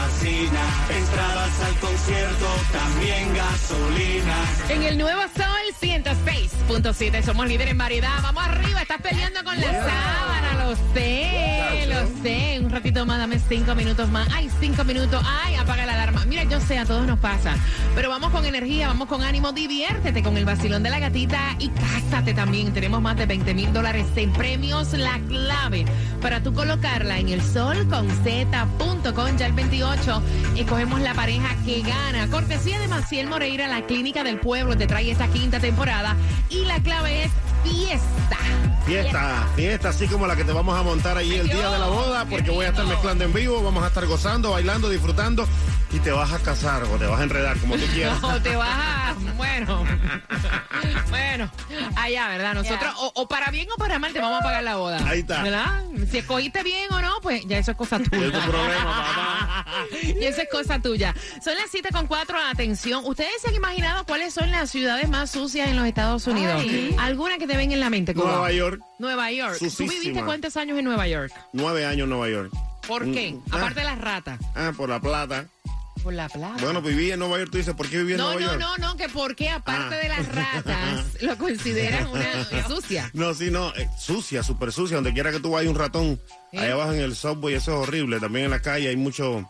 Fascina. 0.00 0.62
Entradas 0.88 1.60
al 1.66 1.74
concierto, 1.78 2.46
también 2.72 3.34
gasolina. 3.34 4.36
En 4.68 4.82
el 4.82 4.98
nuevo 4.98 5.22
Sol 5.36 5.59
106.7 5.72 7.22
somos 7.22 7.46
líderes 7.46 7.72
en 7.72 7.78
variedad. 7.78 8.22
Vamos 8.22 8.42
arriba, 8.44 8.82
estás 8.82 9.00
peleando 9.00 9.44
con 9.44 9.58
la 9.60 9.66
sábana, 9.66 10.64
lo 10.64 10.76
sé, 10.94 11.86
lo 11.86 12.22
sé. 12.22 12.60
Un 12.60 12.70
ratito 12.70 13.06
más, 13.06 13.18
dame 13.18 13.38
cinco 13.38 13.74
minutos 13.74 14.08
más. 14.10 14.28
Ay, 14.32 14.50
cinco 14.60 14.84
minutos. 14.84 15.22
Ay, 15.24 15.54
apaga 15.54 15.86
la 15.86 15.94
alarma. 15.94 16.24
Mira, 16.26 16.44
yo 16.44 16.60
sé, 16.60 16.78
a 16.78 16.84
todos 16.84 17.06
nos 17.06 17.18
pasa. 17.18 17.54
Pero 17.94 18.10
vamos 18.10 18.30
con 18.30 18.44
energía, 18.44 18.88
vamos 18.88 19.08
con 19.08 19.22
ánimo, 19.22 19.52
diviértete 19.52 20.22
con 20.22 20.36
el 20.36 20.44
vacilón 20.44 20.82
de 20.82 20.90
la 20.90 20.98
gatita 20.98 21.56
y 21.58 21.68
cásate 21.68 22.34
también. 22.34 22.72
Tenemos 22.72 23.00
más 23.00 23.16
de 23.16 23.26
20 23.26 23.54
mil 23.54 23.72
dólares 23.72 24.06
en 24.16 24.32
premios. 24.32 24.92
La 24.92 25.20
clave 25.28 25.84
para 26.20 26.42
tú 26.42 26.52
colocarla 26.52 27.18
en 27.18 27.28
el 27.28 27.42
sol 27.42 27.88
con 27.88 28.08
z.com 28.24 29.36
ya 29.36 29.46
el 29.46 29.52
28. 29.52 30.22
Escogemos 30.56 31.00
la 31.00 31.14
pareja 31.14 31.54
que 31.64 31.82
gana. 31.82 32.28
Cortesía 32.28 32.78
de 32.80 32.88
Maciel 32.88 33.28
Moreira, 33.28 33.68
la 33.68 33.86
clínica 33.86 34.24
del 34.24 34.38
pueblo, 34.38 34.76
te 34.76 34.86
trae 34.86 35.10
esta 35.10 35.28
quinta 35.28 35.59
temporada. 35.60 36.16
Y 36.48 36.64
la 36.64 36.80
clave 36.82 37.24
es 37.24 37.32
fiesta. 37.62 38.36
Fiesta, 38.86 39.48
fiesta 39.54 39.88
así 39.90 40.08
como 40.08 40.26
la 40.26 40.34
que 40.34 40.44
te 40.44 40.52
vamos 40.52 40.76
a 40.76 40.82
montar 40.82 41.16
ahí 41.16 41.34
el 41.34 41.48
día 41.48 41.70
de 41.70 41.78
la 41.78 41.86
boda, 41.86 42.24
porque 42.24 42.50
voy 42.50 42.66
a 42.66 42.70
estar 42.70 42.84
mezclando 42.86 43.24
en 43.24 43.32
vivo, 43.32 43.62
vamos 43.62 43.84
a 43.84 43.88
estar 43.88 44.04
gozando, 44.06 44.50
bailando, 44.50 44.88
disfrutando 44.88 45.46
y 45.92 45.98
te 45.98 46.10
vas 46.10 46.32
a 46.32 46.38
casar 46.38 46.84
o 46.84 46.96
te 46.98 47.06
vas 47.06 47.20
a 47.20 47.24
enredar 47.24 47.58
como 47.58 47.76
tú 47.76 47.84
quieras. 47.92 48.20
No, 48.30 48.40
te 48.40 48.54
vas 48.56 48.68
a... 48.70 49.14
Bueno. 49.36 49.84
bueno. 51.10 51.50
Allá, 51.96 52.28
¿verdad? 52.28 52.54
Nosotros, 52.54 52.94
o, 52.98 53.12
o 53.14 53.28
para 53.28 53.50
bien 53.50 53.68
o 53.74 53.76
para 53.76 53.98
mal, 53.98 54.12
te 54.12 54.20
vamos 54.20 54.40
a 54.40 54.42
pagar 54.42 54.62
la 54.62 54.76
boda. 54.76 55.00
Ahí 55.08 55.20
está. 55.20 55.42
¿Verdad? 55.42 55.84
Si 56.10 56.18
escogiste 56.18 56.62
bien 56.62 56.92
o 56.92 57.00
no, 57.00 57.20
pues 57.22 57.44
ya 57.46 57.58
eso 57.58 57.72
es 57.72 57.76
cosa 57.76 57.98
tuya. 57.98 58.26
Es 58.26 58.32
tu 58.32 58.50
problema, 58.50 58.84
papá. 58.84 59.66
Y 60.02 60.24
eso 60.24 60.42
es 60.42 60.48
cosa 60.50 60.80
tuya. 60.80 61.14
Son 61.42 61.54
las 61.54 61.70
7 61.70 61.90
con 61.92 62.06
4, 62.06 62.38
atención. 62.50 63.02
¿Ustedes 63.04 63.40
se 63.40 63.48
han 63.48 63.54
imaginado 63.54 64.04
cuáles 64.04 64.34
son 64.34 64.50
las 64.50 64.70
ciudades 64.70 65.08
más 65.08 65.30
sucias 65.30 65.68
en 65.68 65.76
los 65.76 65.86
Estados 65.86 66.26
Unidos? 66.26 66.62
¿Alguna 66.98 67.38
que 67.38 67.46
te 67.50 67.56
ven 67.56 67.72
en 67.72 67.80
la 67.80 67.90
mente? 67.90 68.14
Cuba? 68.14 68.30
Nueva 68.30 68.52
York, 68.52 68.80
Nueva 68.98 69.32
York. 69.32 69.56
¿Tú 69.58 69.64
Sucísima. 69.70 69.92
viviste 69.92 70.24
cuántos 70.24 70.56
años 70.56 70.78
en 70.78 70.84
Nueva 70.84 71.06
York? 71.08 71.32
nueve 71.52 71.84
años 71.86 72.04
en 72.04 72.10
Nueva 72.10 72.28
York. 72.28 72.52
¿Por 72.86 73.04
qué? 73.12 73.32
Mm, 73.32 73.54
Aparte 73.54 73.80
ah. 73.80 73.82
de 73.82 73.90
las 73.90 74.00
ratas. 74.00 74.40
Ah, 74.54 74.72
por 74.76 74.88
la 74.88 75.00
plata. 75.00 75.46
Por 76.02 76.14
la 76.14 76.28
plata. 76.30 76.56
Bueno, 76.62 76.80
viví 76.80 77.10
en 77.10 77.18
Nueva 77.18 77.38
York, 77.38 77.50
tú 77.52 77.58
dices, 77.58 77.74
¿por 77.74 77.86
qué 77.88 77.98
viví 77.98 78.12
en 78.12 78.18
No, 78.18 78.32
Nueva 78.32 78.40
no, 78.40 78.46
York? 78.52 78.60
no, 78.78 78.88
no, 78.88 78.96
que 78.96 79.08
porque 79.10 79.50
aparte 79.50 79.96
Ah. 79.96 79.98
de 79.98 80.08
las 80.08 80.34
ratas 80.34 81.04
lo 81.22 81.36
consideran 81.36 82.06
una 82.06 82.44
sucia. 82.66 83.10
No, 83.12 83.34
sí, 83.34 83.50
no, 83.50 83.74
eh, 83.76 83.86
sucia, 83.98 84.42
súper 84.42 84.72
sucia. 84.72 84.96
Donde 84.96 85.12
quiera 85.12 85.30
que 85.30 85.40
tú 85.40 85.50
vayas 85.50 85.70
un 85.70 85.78
ratón. 85.78 86.18
¿Eh? 86.52 86.58
Allá 86.58 86.72
abajo 86.72 86.92
en 86.94 87.00
el 87.00 87.14
subway, 87.14 87.54
eso 87.54 87.72
es 87.82 87.88
horrible. 87.88 88.18
También 88.18 88.46
en 88.46 88.50
la 88.52 88.60
calle 88.62 88.88
hay 88.88 88.96
mucho 88.96 89.46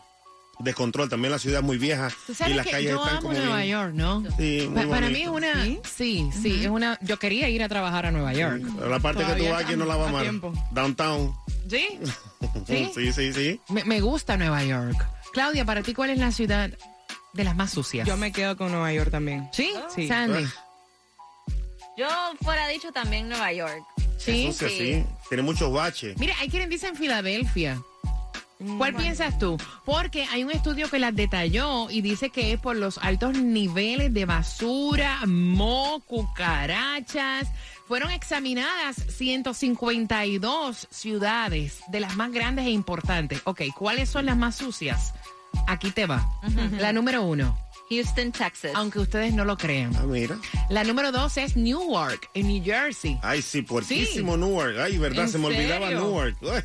descontrol. 0.63 1.09
También 1.09 1.31
la 1.31 1.39
ciudad 1.39 1.59
es 1.59 1.65
muy 1.65 1.77
vieja. 1.77 2.09
Y 2.47 2.53
las 2.53 2.65
que 2.65 2.71
calles 2.71 2.91
yo 2.91 2.97
están 2.97 3.17
amo 3.17 3.29
como 3.29 3.39
Nueva 3.39 3.57
bien- 3.57 3.69
York, 3.69 3.93
¿no? 3.93 4.23
Sí, 4.37 4.67
muy 4.69 4.83
Pa- 4.85 4.89
para 4.89 5.09
mí 5.09 5.21
es 5.23 5.27
una, 5.27 5.63
sí, 5.83 6.29
sí, 6.41 6.59
es 6.63 6.67
una. 6.69 6.97
Yo 7.01 7.17
quería 7.19 7.49
ir 7.49 7.63
a 7.63 7.69
trabajar 7.69 8.05
a 8.05 8.11
Nueva 8.11 8.33
York. 8.33 8.61
Pero 8.77 8.89
la 8.89 8.99
parte 8.99 9.23
que 9.25 9.33
tú 9.33 9.45
vas 9.49 9.63
aquí 9.63 9.75
no 9.75 9.85
la 9.85 9.95
va 9.95 10.19
a 10.19 10.21
tiempo. 10.21 10.53
Downtown. 10.71 11.33
¿Sí? 11.69 11.99
¿Sí? 12.67 12.91
sí, 12.93 13.13
sí. 13.13 13.33
sí. 13.33 13.61
Me, 13.69 13.83
me 13.85 14.01
gusta 14.01 14.37
Nueva 14.37 14.63
York. 14.63 14.97
Claudia, 15.33 15.63
para 15.65 15.81
ti, 15.83 15.93
¿cuál 15.93 16.09
es 16.09 16.17
la 16.19 16.31
ciudad 16.31 16.69
de 17.33 17.43
las 17.43 17.55
más 17.55 17.71
sucias? 17.71 18.05
Yo 18.07 18.17
me 18.17 18.31
quedo 18.31 18.57
con 18.57 18.71
Nueva 18.71 18.91
York 18.91 19.09
también. 19.11 19.47
¿Sí? 19.53 19.71
Sí. 19.95 20.07
Sandy. 20.07 20.45
Yo 21.97 22.07
fuera 22.41 22.67
dicho 22.67 22.91
también 22.91 23.29
Nueva 23.29 23.51
York. 23.53 23.83
¿Sí? 24.17 24.47
Sucia, 24.51 24.69
sí. 24.69 25.03
Tiene 25.29 25.43
muchos 25.43 25.71
baches. 25.71 26.17
Mira, 26.17 26.35
hay 26.39 26.49
quienes 26.49 26.69
dicen 26.69 26.95
Filadelfia. 26.95 27.81
¿Cuál 28.77 28.93
piensas 28.95 29.37
tú? 29.39 29.57
Porque 29.85 30.25
hay 30.31 30.43
un 30.43 30.51
estudio 30.51 30.89
que 30.89 30.99
las 30.99 31.15
detalló 31.15 31.89
y 31.89 32.01
dice 32.01 32.29
que 32.29 32.53
es 32.53 32.59
por 32.59 32.75
los 32.75 32.97
altos 32.99 33.37
niveles 33.37 34.13
de 34.13 34.25
basura, 34.25 35.19
mo, 35.25 36.01
cucarachas. 36.07 37.47
Fueron 37.87 38.11
examinadas 38.11 38.95
152 39.09 40.87
ciudades 40.89 41.79
de 41.89 41.99
las 41.99 42.15
más 42.15 42.31
grandes 42.31 42.65
e 42.65 42.69
importantes. 42.71 43.41
Ok, 43.45 43.61
¿cuáles 43.75 44.09
son 44.09 44.25
las 44.25 44.37
más 44.37 44.55
sucias? 44.55 45.13
Aquí 45.67 45.91
te 45.91 46.05
va. 46.05 46.25
La 46.79 46.93
número 46.93 47.23
uno, 47.23 47.57
Houston, 47.89 48.31
Texas. 48.31 48.71
aunque 48.75 48.99
ustedes 48.99 49.33
no 49.33 49.43
lo 49.43 49.57
crean. 49.57 49.93
Ah, 49.97 50.03
mira. 50.05 50.37
La 50.69 50.83
número 50.85 51.11
dos 51.11 51.35
es 51.37 51.57
Newark, 51.57 52.29
en 52.33 52.47
New 52.47 52.63
Jersey. 52.63 53.19
Ay, 53.21 53.41
sí, 53.41 53.61
puertísimo 53.61 54.37
Newark. 54.37 54.77
Ay, 54.79 54.97
verdad, 54.97 55.25
¿En 55.25 55.31
se 55.31 55.37
me 55.37 55.47
olvidaba? 55.47 55.89
Newark. 55.89 56.37
Uy, 56.41 56.63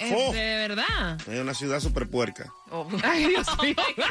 Es 0.00 0.12
oh, 0.14 0.32
de 0.32 0.56
verdad. 0.68 1.18
Es 1.28 1.40
una 1.40 1.54
ciudad 1.54 1.80
súper 1.80 2.08
puerca. 2.08 2.52
Ay, 3.02 3.26
Dios 3.28 3.46
mío. 3.62 3.74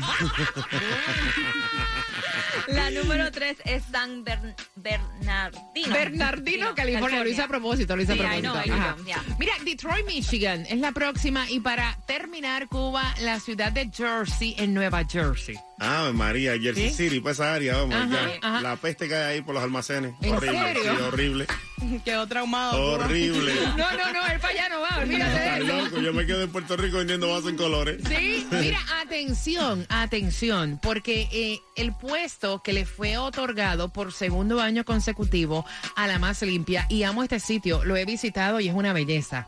La 2.68 2.90
número 2.90 3.32
tres 3.32 3.58
es 3.66 3.84
San 3.92 4.24
Bern- 4.26 4.56
Bernardino. 4.76 5.94
Bernardino, 5.94 6.76
California. 6.76 7.24
Lo 7.24 7.30
hice 7.30 7.42
a 7.44 7.48
propósito, 7.48 7.96
lo 7.96 8.02
hice 8.02 8.14
Sí, 8.14 8.22
a 8.22 8.38
I 8.38 8.42
know, 8.42 8.54
propósito. 8.54 8.76
I 8.76 8.80
Ajá. 8.80 8.96
know, 8.96 9.06
yeah. 9.06 9.24
Mira, 9.38 9.54
Detroit, 9.64 10.06
Michigan 10.08 10.66
es 10.68 10.80
la 10.80 10.92
próxima. 10.92 11.50
Y 11.50 11.60
para 11.60 11.98
terminar, 12.08 12.68
Cuba, 12.68 13.14
la 13.22 13.40
ciudad 13.40 13.72
de 13.72 13.90
Jersey, 13.96 14.56
en 14.58 14.74
Nueva 14.74 15.04
Jersey. 15.08 15.56
Ah, 15.80 16.10
María, 16.14 16.54
Jersey 16.60 16.90
¿Sí? 16.90 16.96
City, 16.96 17.20
para 17.20 17.34
esa 17.34 17.54
área, 17.54 17.78
vamos, 17.78 17.96
Ajá, 17.96 18.10
ya. 18.10 18.40
ajá. 18.48 18.62
La 18.62 18.76
peste 18.78 19.08
que 19.08 19.16
hay 19.16 19.34
ahí 19.36 19.42
por 19.42 19.54
los 19.54 19.64
almacenes. 19.64 20.14
¿En 20.22 20.34
horrible, 20.36 20.60
serio? 20.74 20.96
sí, 20.96 21.02
horrible. 21.04 21.48
Quedó 22.06 22.28
traumado. 22.28 22.82
horrible. 22.94 23.54
No, 23.78 23.92
no, 23.92 24.14
no, 24.14 24.26
él 24.28 24.40
para 24.40 24.54
allá 24.54 24.70
no 24.70 24.82
va, 24.82 24.98
olvídate 25.02 25.40
de 25.40 25.46
Estás 25.46 25.60
eso. 25.60 25.84
loco, 25.90 26.02
yo 26.02 26.14
me 26.14 26.26
quedo 26.26 26.42
en 26.44 26.52
Puerto 26.52 26.78
Rico 26.78 26.98
vendiendo 26.98 27.30
vasos 27.30 27.50
en 27.50 27.58
colores. 27.58 28.02
Sí, 28.08 28.48
mira, 28.52 28.80
atención, 29.02 29.86
atención, 29.90 30.80
porque 30.82 31.28
eh, 31.32 31.60
el 31.76 31.94
puesto 31.94 32.62
que 32.64 32.74
le 32.74 32.86
fue 32.86 33.18
otorgado 33.18 33.90
por 33.90 34.14
segundo 34.14 34.62
año 34.62 34.86
consecutivo 34.86 35.66
a 35.96 36.08
la 36.08 36.20
más 36.20 36.42
limpia, 36.42 36.86
y 36.90 37.04
amo 37.04 37.24
este 37.24 37.40
sitio, 37.40 37.84
lo 37.84 37.96
he 37.98 38.06
visitado 38.06 38.60
y 38.60 38.68
es 38.70 38.74
una 38.74 38.94
belleza. 38.94 39.48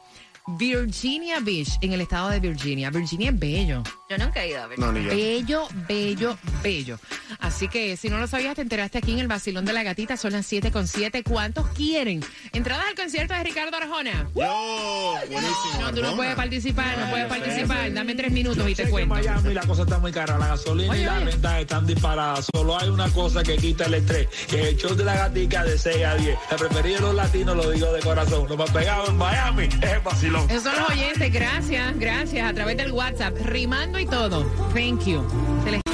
Virginia 0.57 1.39
Beach, 1.41 1.77
en 1.81 1.91
el 1.91 1.99
estado 1.99 2.29
de 2.29 2.39
Virginia. 2.39 2.89
Virginia 2.89 3.31
es 3.31 3.37
bello. 3.39 3.83
Yo 4.09 4.17
nunca 4.17 4.43
he 4.45 4.49
ido 4.51 4.63
a 4.63 4.67
ver. 4.67 4.79
No, 4.79 4.93
ni 4.93 5.03
yo. 5.03 5.09
Bello, 5.09 5.67
bello, 5.89 6.37
bello. 6.63 6.99
Así 7.47 7.69
que 7.69 7.95
si 7.95 8.09
no 8.09 8.17
lo 8.19 8.27
sabías, 8.27 8.55
te 8.55 8.61
enteraste 8.61 8.97
aquí 8.97 9.13
en 9.13 9.19
el 9.19 9.27
Basilón 9.27 9.63
de 9.65 9.71
la 9.73 9.81
Gatita. 9.83 10.17
Son 10.17 10.33
las 10.33 10.45
7 10.45 10.69
con 10.71 10.85
7. 10.87 11.23
¿Cuántos 11.23 11.67
quieren? 11.69 12.21
Entradas 12.51 12.85
al 12.89 12.95
concierto 12.95 13.33
de 13.33 13.43
Ricardo 13.43 13.77
Arjona. 13.77 14.29
Yo, 14.35 15.15
buenísimo. 15.31 15.81
No, 15.81 15.93
tú 15.93 16.01
no 16.01 16.15
puedes 16.15 16.35
participar, 16.35 16.97
no 16.97 17.09
puedes 17.09 17.27
participar. 17.27 17.93
Dame 17.93 18.15
tres 18.15 18.31
minutos 18.31 18.69
y 18.69 18.75
te 18.75 18.89
cuento. 18.89 19.15
En 19.17 19.23
Miami 19.23 19.53
la 19.53 19.61
cosa 19.61 19.83
está 19.83 19.97
muy 19.97 20.11
cara, 20.11 20.37
la 20.37 20.47
gasolina 20.49 20.91
Oye, 20.91 21.01
y 21.01 21.05
las 21.05 21.23
rentas 21.23 21.61
están 21.61 21.87
disparadas. 21.87 22.47
Solo 22.53 22.77
hay 22.77 22.89
una 22.89 23.09
cosa 23.11 23.41
que 23.43 23.55
quita 23.55 23.85
el 23.85 23.93
estrés, 23.95 24.27
que 24.47 24.61
es 24.61 24.67
el 24.67 24.77
show 24.77 24.93
de 24.95 25.05
la 25.05 25.15
gatica 25.15 25.63
de 25.63 25.77
6 25.77 26.05
a 26.05 26.15
10. 26.15 26.37
La 26.51 26.57
preferida 26.57 26.95
de 26.95 27.01
los 27.01 27.15
latinos, 27.15 27.55
lo 27.55 27.71
digo 27.71 27.91
de 27.93 28.01
corazón. 28.01 28.47
Lo 28.49 28.57
más 28.57 28.69
pegado 28.71 29.07
en 29.07 29.17
Miami 29.17 29.63
es 29.81 29.91
el 29.91 29.99
vacilón. 30.01 30.49
Esos 30.49 30.63
son 30.63 30.75
los 30.79 30.89
oyentes. 30.89 31.31
Gracias, 31.31 31.97
gracias. 31.97 32.49
A 32.49 32.53
través 32.53 32.75
del 32.75 32.91
WhatsApp. 32.91 33.33
Rimando 33.45 33.99
y 33.99 34.05
todo. 34.05 34.43
Thank 34.73 35.05
you. 35.05 35.25
Se 35.63 35.71
les- 35.71 35.86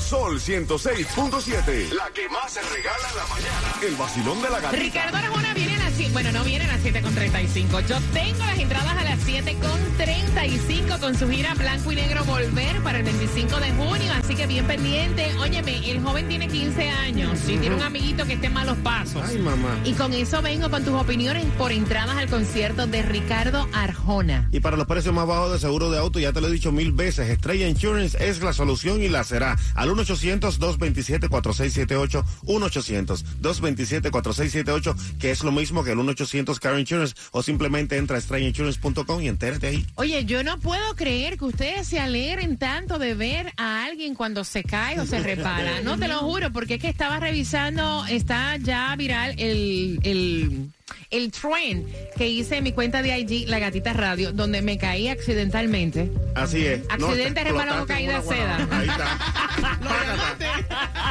Sol 0.00 0.40
106.7. 0.40 1.92
La 1.92 2.10
que 2.10 2.28
más 2.28 2.52
se 2.52 2.62
regala 2.62 3.08
en 3.10 3.16
la 3.16 3.26
mañana. 3.26 3.74
El 3.82 3.94
vacilón 3.96 4.42
de 4.42 4.50
la 4.50 4.60
gatita. 4.60 4.82
Ricardo 4.82 5.16
Arjona 5.16 5.54
las 5.54 5.69
7. 6.00 6.12
Bueno, 6.12 6.32
no 6.32 6.42
viene 6.44 6.64
a 6.64 6.68
las 6.68 6.80
7 6.80 7.02
con 7.02 7.14
35. 7.14 7.80
Yo 7.80 7.98
tengo 8.14 8.38
las 8.38 8.58
entradas 8.58 8.96
a 8.96 9.04
las 9.04 9.20
7 9.22 9.54
con 9.60 9.78
35 9.98 10.98
con 10.98 11.14
su 11.14 11.28
gira 11.28 11.52
Blanco 11.54 11.92
y 11.92 11.96
Negro 11.96 12.24
Volver 12.24 12.80
para 12.82 12.96
el 12.98 13.04
25 13.04 13.60
de 13.60 13.70
junio. 13.72 14.10
Así 14.18 14.34
que 14.34 14.46
bien 14.46 14.66
pendiente. 14.66 15.30
Óyeme, 15.38 15.90
el 15.90 16.00
joven 16.00 16.26
tiene 16.28 16.48
15 16.48 16.88
años 16.88 17.38
y 17.46 17.58
tiene 17.58 17.76
un 17.76 17.82
amiguito 17.82 18.24
que 18.24 18.32
esté 18.34 18.46
en 18.46 18.54
malos 18.54 18.78
pasos. 18.78 19.22
Ay, 19.26 19.38
mamá. 19.38 19.78
Y 19.84 19.92
con 19.92 20.14
eso 20.14 20.40
vengo 20.40 20.70
con 20.70 20.82
tus 20.84 20.94
opiniones 20.94 21.44
por 21.58 21.70
entradas 21.70 22.16
al 22.16 22.28
concierto 22.28 22.86
de 22.86 23.02
Ricardo 23.02 23.68
Arjona. 23.74 24.48
Y 24.52 24.60
para 24.60 24.78
los 24.78 24.86
precios 24.86 25.14
más 25.14 25.26
bajos 25.26 25.52
de 25.52 25.58
seguro 25.58 25.90
de 25.90 25.98
auto, 25.98 26.18
ya 26.18 26.32
te 26.32 26.40
lo 26.40 26.48
he 26.48 26.52
dicho 26.52 26.72
mil 26.72 26.92
veces, 26.92 27.28
Estrella 27.28 27.68
Insurance 27.68 28.16
es 28.26 28.42
la 28.42 28.54
solución 28.54 29.02
y 29.02 29.10
la 29.10 29.22
será. 29.24 29.58
Al 29.74 29.90
1-800-227-4678, 29.90 32.24
1-800-227-4678, 32.46 35.18
que 35.18 35.30
es 35.30 35.44
lo 35.44 35.52
mismo 35.52 35.84
que 35.84 35.89
el 35.92 35.98
1-800-Car 35.98 36.78
Insurance, 36.78 37.14
o 37.32 37.42
simplemente 37.42 37.96
entra 37.96 38.16
a 38.16 38.18
estrellainsurance.com 38.18 39.22
y 39.22 39.28
entérate 39.28 39.66
ahí. 39.68 39.86
Oye, 39.96 40.24
yo 40.24 40.42
no 40.42 40.58
puedo 40.58 40.94
creer 40.96 41.38
que 41.38 41.44
ustedes 41.44 41.86
se 41.86 41.98
alegren 41.98 42.56
tanto 42.56 42.98
de 42.98 43.14
ver 43.14 43.52
a 43.56 43.84
alguien 43.84 44.14
cuando 44.14 44.44
se 44.44 44.62
cae 44.62 44.98
o 45.00 45.06
se 45.06 45.20
repara. 45.22 45.80
No 45.82 45.98
te 45.98 46.08
lo 46.08 46.18
juro, 46.18 46.52
porque 46.52 46.74
es 46.74 46.80
que 46.80 46.88
estaba 46.88 47.20
revisando, 47.20 48.04
está 48.06 48.56
ya 48.56 48.94
viral 48.96 49.34
el, 49.38 50.00
el, 50.02 50.70
el 51.10 51.30
trend 51.30 51.86
que 52.16 52.28
hice 52.28 52.58
en 52.58 52.64
mi 52.64 52.72
cuenta 52.72 53.02
de 53.02 53.18
IG, 53.18 53.48
La 53.48 53.58
Gatita 53.58 53.92
Radio, 53.92 54.32
donde 54.32 54.62
me 54.62 54.78
caí 54.78 55.08
accidentalmente. 55.08 56.10
Así 56.34 56.66
es. 56.66 56.82
Accidente, 56.88 57.40
te 57.40 57.44
resbalón 57.44 57.80
o 57.80 57.82
explotaste 57.82 57.92
caída 57.92 58.22
seda. 58.22 58.68
Ahí 58.70 58.88
está. 58.88 59.18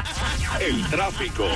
El 0.60 0.86
tráfico. 0.90 1.48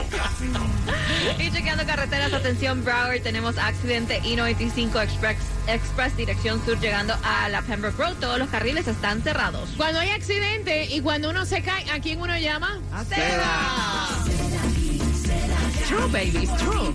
Y 1.39 1.51
chequeando 1.51 1.85
carreteras, 1.85 2.33
atención, 2.33 2.83
Broward, 2.83 3.21
tenemos 3.21 3.57
accidente 3.57 4.19
I-95 4.23 5.03
Express, 5.03 5.37
Express 5.67 6.15
dirección 6.15 6.63
sur 6.65 6.79
llegando 6.79 7.15
a 7.23 7.49
la 7.49 7.61
Pembroke 7.61 7.97
Road. 7.97 8.15
Todos 8.19 8.39
los 8.39 8.49
carriles 8.49 8.87
están 8.87 9.21
cerrados. 9.21 9.69
Cuando 9.77 9.99
hay 9.99 10.09
accidente 10.09 10.85
y 10.85 11.01
cuando 11.01 11.29
uno 11.29 11.45
se 11.45 11.61
cae, 11.61 11.89
¿a 11.91 11.99
quién 11.99 12.21
uno 12.21 12.37
llama? 12.37 12.81
A 12.93 13.03
True, 15.87 16.07
babies, 16.11 16.49
true. 16.57 16.93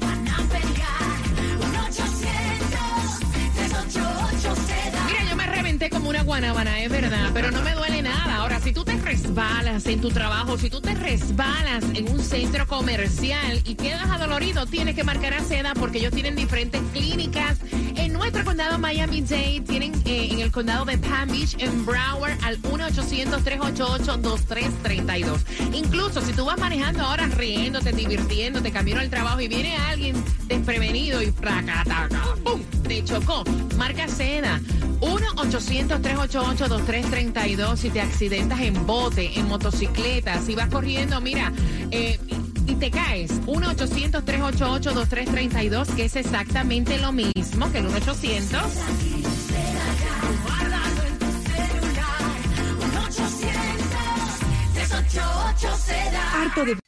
Como 5.86 6.10
una 6.10 6.24
guanábana, 6.24 6.82
es 6.82 6.90
verdad, 6.90 7.30
pero 7.32 7.52
no 7.52 7.62
me 7.62 7.72
duele 7.72 8.02
nada. 8.02 8.34
Ahora, 8.36 8.58
si 8.58 8.72
tú 8.72 8.84
te 8.84 8.96
resbalas 8.96 9.86
en 9.86 10.00
tu 10.00 10.10
trabajo, 10.10 10.58
si 10.58 10.70
tú 10.70 10.80
te 10.80 10.92
resbalas 10.92 11.84
en 11.94 12.10
un 12.10 12.18
centro 12.20 12.66
comercial 12.66 13.62
y 13.64 13.76
quedas 13.76 14.10
adolorido, 14.10 14.66
tienes 14.66 14.96
que 14.96 15.04
marcar 15.04 15.34
a 15.34 15.44
seda 15.44 15.74
porque 15.74 15.98
ellos 15.98 16.12
tienen 16.12 16.34
diferentes 16.34 16.82
clínicas. 16.92 17.58
En 17.94 18.12
nuestro 18.12 18.44
condado 18.44 18.76
Miami-Dade, 18.78 19.62
tienen 19.68 19.92
eh, 20.04 20.30
en 20.32 20.40
el 20.40 20.50
condado 20.50 20.84
de 20.84 20.98
Palm 20.98 21.30
Beach, 21.30 21.54
en 21.60 21.86
Broward, 21.86 22.36
al 22.42 22.60
1-800-388-2332. 22.62 25.38
Incluso 25.74 26.20
si 26.22 26.32
tú 26.32 26.44
vas 26.44 26.58
manejando 26.58 27.04
ahora 27.04 27.28
riéndote, 27.28 27.92
divirtiéndote, 27.92 28.72
camino 28.72 28.98
al 28.98 29.10
trabajo 29.10 29.40
y 29.40 29.46
viene 29.46 29.76
alguien 29.76 30.16
desprevenido 30.46 31.22
y 31.22 31.30
fracataca, 31.30 32.34
¡pum! 32.42 32.60
Te 32.82 33.04
chocó. 33.04 33.44
Marca 33.76 34.08
seda. 34.08 34.60
1-800-388-2332 35.38 37.76
si 37.76 37.90
te 37.90 38.00
accidentas 38.00 38.60
en 38.60 38.86
bote, 38.86 39.38
en 39.38 39.46
motocicleta, 39.46 40.40
si 40.40 40.56
vas 40.56 40.68
corriendo, 40.68 41.20
mira, 41.20 41.52
eh, 41.92 42.18
y 42.66 42.74
te 42.74 42.90
caes. 42.90 43.40
1-800-388-2332, 43.42 45.94
que 45.94 46.06
es 46.06 46.16
exactamente 46.16 46.98
lo 46.98 47.12
mismo 47.12 47.70
que 47.70 47.78
el 47.78 47.86
1-800. 47.88 48.58
Harto 56.34 56.64
de... 56.64 56.87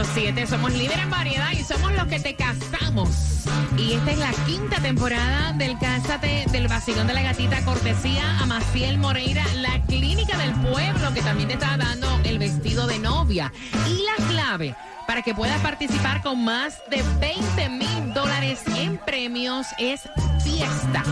106.7 0.00 0.46
somos 0.46 0.72
líderes 0.72 1.02
en 1.02 1.10
variedad 1.10 1.50
y 1.52 1.62
somos 1.62 1.92
los 1.92 2.06
que 2.06 2.18
te 2.20 2.34
casamos. 2.34 3.10
Y 3.76 3.92
esta 3.92 4.10
es 4.12 4.18
la 4.18 4.32
quinta 4.46 4.80
temporada 4.80 5.52
del 5.52 5.78
Cásate 5.78 6.46
del 6.50 6.68
Vacilón 6.68 7.06
de 7.06 7.12
la 7.12 7.22
Gatita, 7.22 7.62
cortesía 7.66 8.38
a 8.38 8.46
Maciel 8.46 8.96
Moreira, 8.96 9.44
la 9.56 9.82
clínica 9.82 10.38
del 10.38 10.52
pueblo 10.52 11.12
que 11.12 11.20
también 11.20 11.48
te 11.48 11.54
está 11.54 11.76
dando 11.76 12.08
el 12.24 12.38
vestido 12.38 12.86
de 12.86 12.98
novia. 12.98 13.52
Y 13.88 14.02
la 14.04 14.26
clave 14.28 14.74
para 15.06 15.20
que 15.20 15.34
puedas 15.34 15.60
participar 15.60 16.22
con 16.22 16.44
más 16.44 16.80
de 16.90 17.02
20 17.20 17.68
mil 17.68 18.14
dólares 18.14 18.60
en 18.76 18.96
premios 18.98 19.66
es 19.78 20.08
fiesta. 20.42 21.02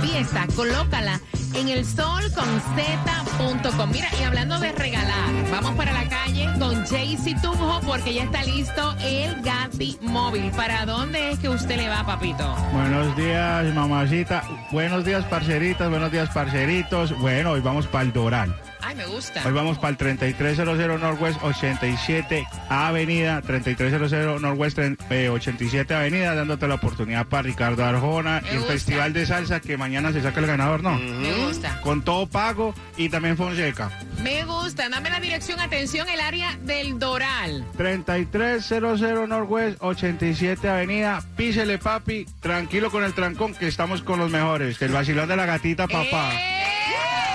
Fiesta, 0.00 0.46
colócala 0.54 1.20
en 1.54 1.68
el 1.68 1.84
sol 1.84 2.22
con 2.34 2.46
z.com. 2.76 3.90
Mira, 3.90 4.08
y 4.20 4.24
hablando 4.24 4.58
de 4.58 4.72
regalar, 4.72 5.30
vamos 5.50 5.72
para 5.72 5.92
la 5.92 6.08
calle 6.08 6.48
con 6.58 6.84
Jaycee 6.86 7.36
Tunjo 7.40 7.80
porque 7.86 8.14
ya 8.14 8.24
está 8.24 8.42
listo 8.42 8.94
el 9.02 9.40
Gati 9.42 9.98
Móvil. 10.02 10.50
¿Para 10.52 10.86
dónde 10.86 11.30
es 11.30 11.38
que 11.38 11.48
usted 11.48 11.76
le 11.76 11.88
va, 11.88 12.04
papito? 12.04 12.56
Buenos 12.72 13.16
días, 13.16 13.74
mamacita. 13.74 14.42
Buenos 14.70 15.04
días, 15.04 15.24
parceritas. 15.24 15.90
Buenos 15.90 16.10
días, 16.10 16.28
parceritos. 16.30 17.18
Bueno, 17.18 17.52
hoy 17.52 17.60
vamos 17.60 17.86
para 17.86 18.04
el 18.04 18.12
Doral. 18.12 18.54
Ay, 18.82 18.94
me 18.96 19.06
gusta. 19.06 19.42
Hoy 19.44 19.52
vamos 19.52 19.78
para 19.78 19.90
el 19.90 19.96
3300 19.96 21.00
Northwest 21.00 21.42
87 21.42 22.46
Avenida, 22.68 23.42
3300 23.42 24.40
Northwest 24.40 24.78
eh, 25.10 25.28
87 25.28 25.94
Avenida, 25.94 26.34
dándote 26.34 26.68
la 26.68 26.74
oportunidad 26.76 27.26
para 27.26 27.42
Ricardo 27.42 27.84
Arjona 27.84 28.40
Me 28.42 28.48
y 28.48 28.50
el 28.52 28.58
gusta. 28.58 28.72
Festival 28.72 29.12
de 29.12 29.26
Salsa 29.26 29.60
que 29.60 29.76
mañana 29.76 30.12
se 30.12 30.22
saca 30.22 30.40
el 30.40 30.46
ganador, 30.46 30.82
¿no? 30.82 30.96
Me 30.98 31.32
gusta. 31.44 31.80
Con 31.82 32.02
todo 32.02 32.26
pago 32.26 32.74
y 32.96 33.08
también 33.08 33.36
Fonseca. 33.36 33.90
Me 34.22 34.44
gusta. 34.44 34.88
Dame 34.88 35.10
la 35.10 35.20
dirección, 35.20 35.60
atención, 35.60 36.08
el 36.08 36.20
área 36.20 36.56
del 36.62 36.98
Doral. 36.98 37.64
3300 37.76 39.28
Northwest 39.28 39.78
87 39.80 40.68
Avenida, 40.68 41.22
písele 41.36 41.78
papi, 41.78 42.26
tranquilo 42.40 42.90
con 42.90 43.04
el 43.04 43.12
trancón 43.12 43.54
que 43.54 43.66
estamos 43.68 44.02
con 44.02 44.18
los 44.18 44.30
mejores, 44.30 44.78
que 44.78 44.84
el 44.86 44.92
vacilón 44.92 45.28
de 45.28 45.36
la 45.36 45.46
gatita 45.46 45.86
papá. 45.88 46.30
¡Eh! 46.32 46.64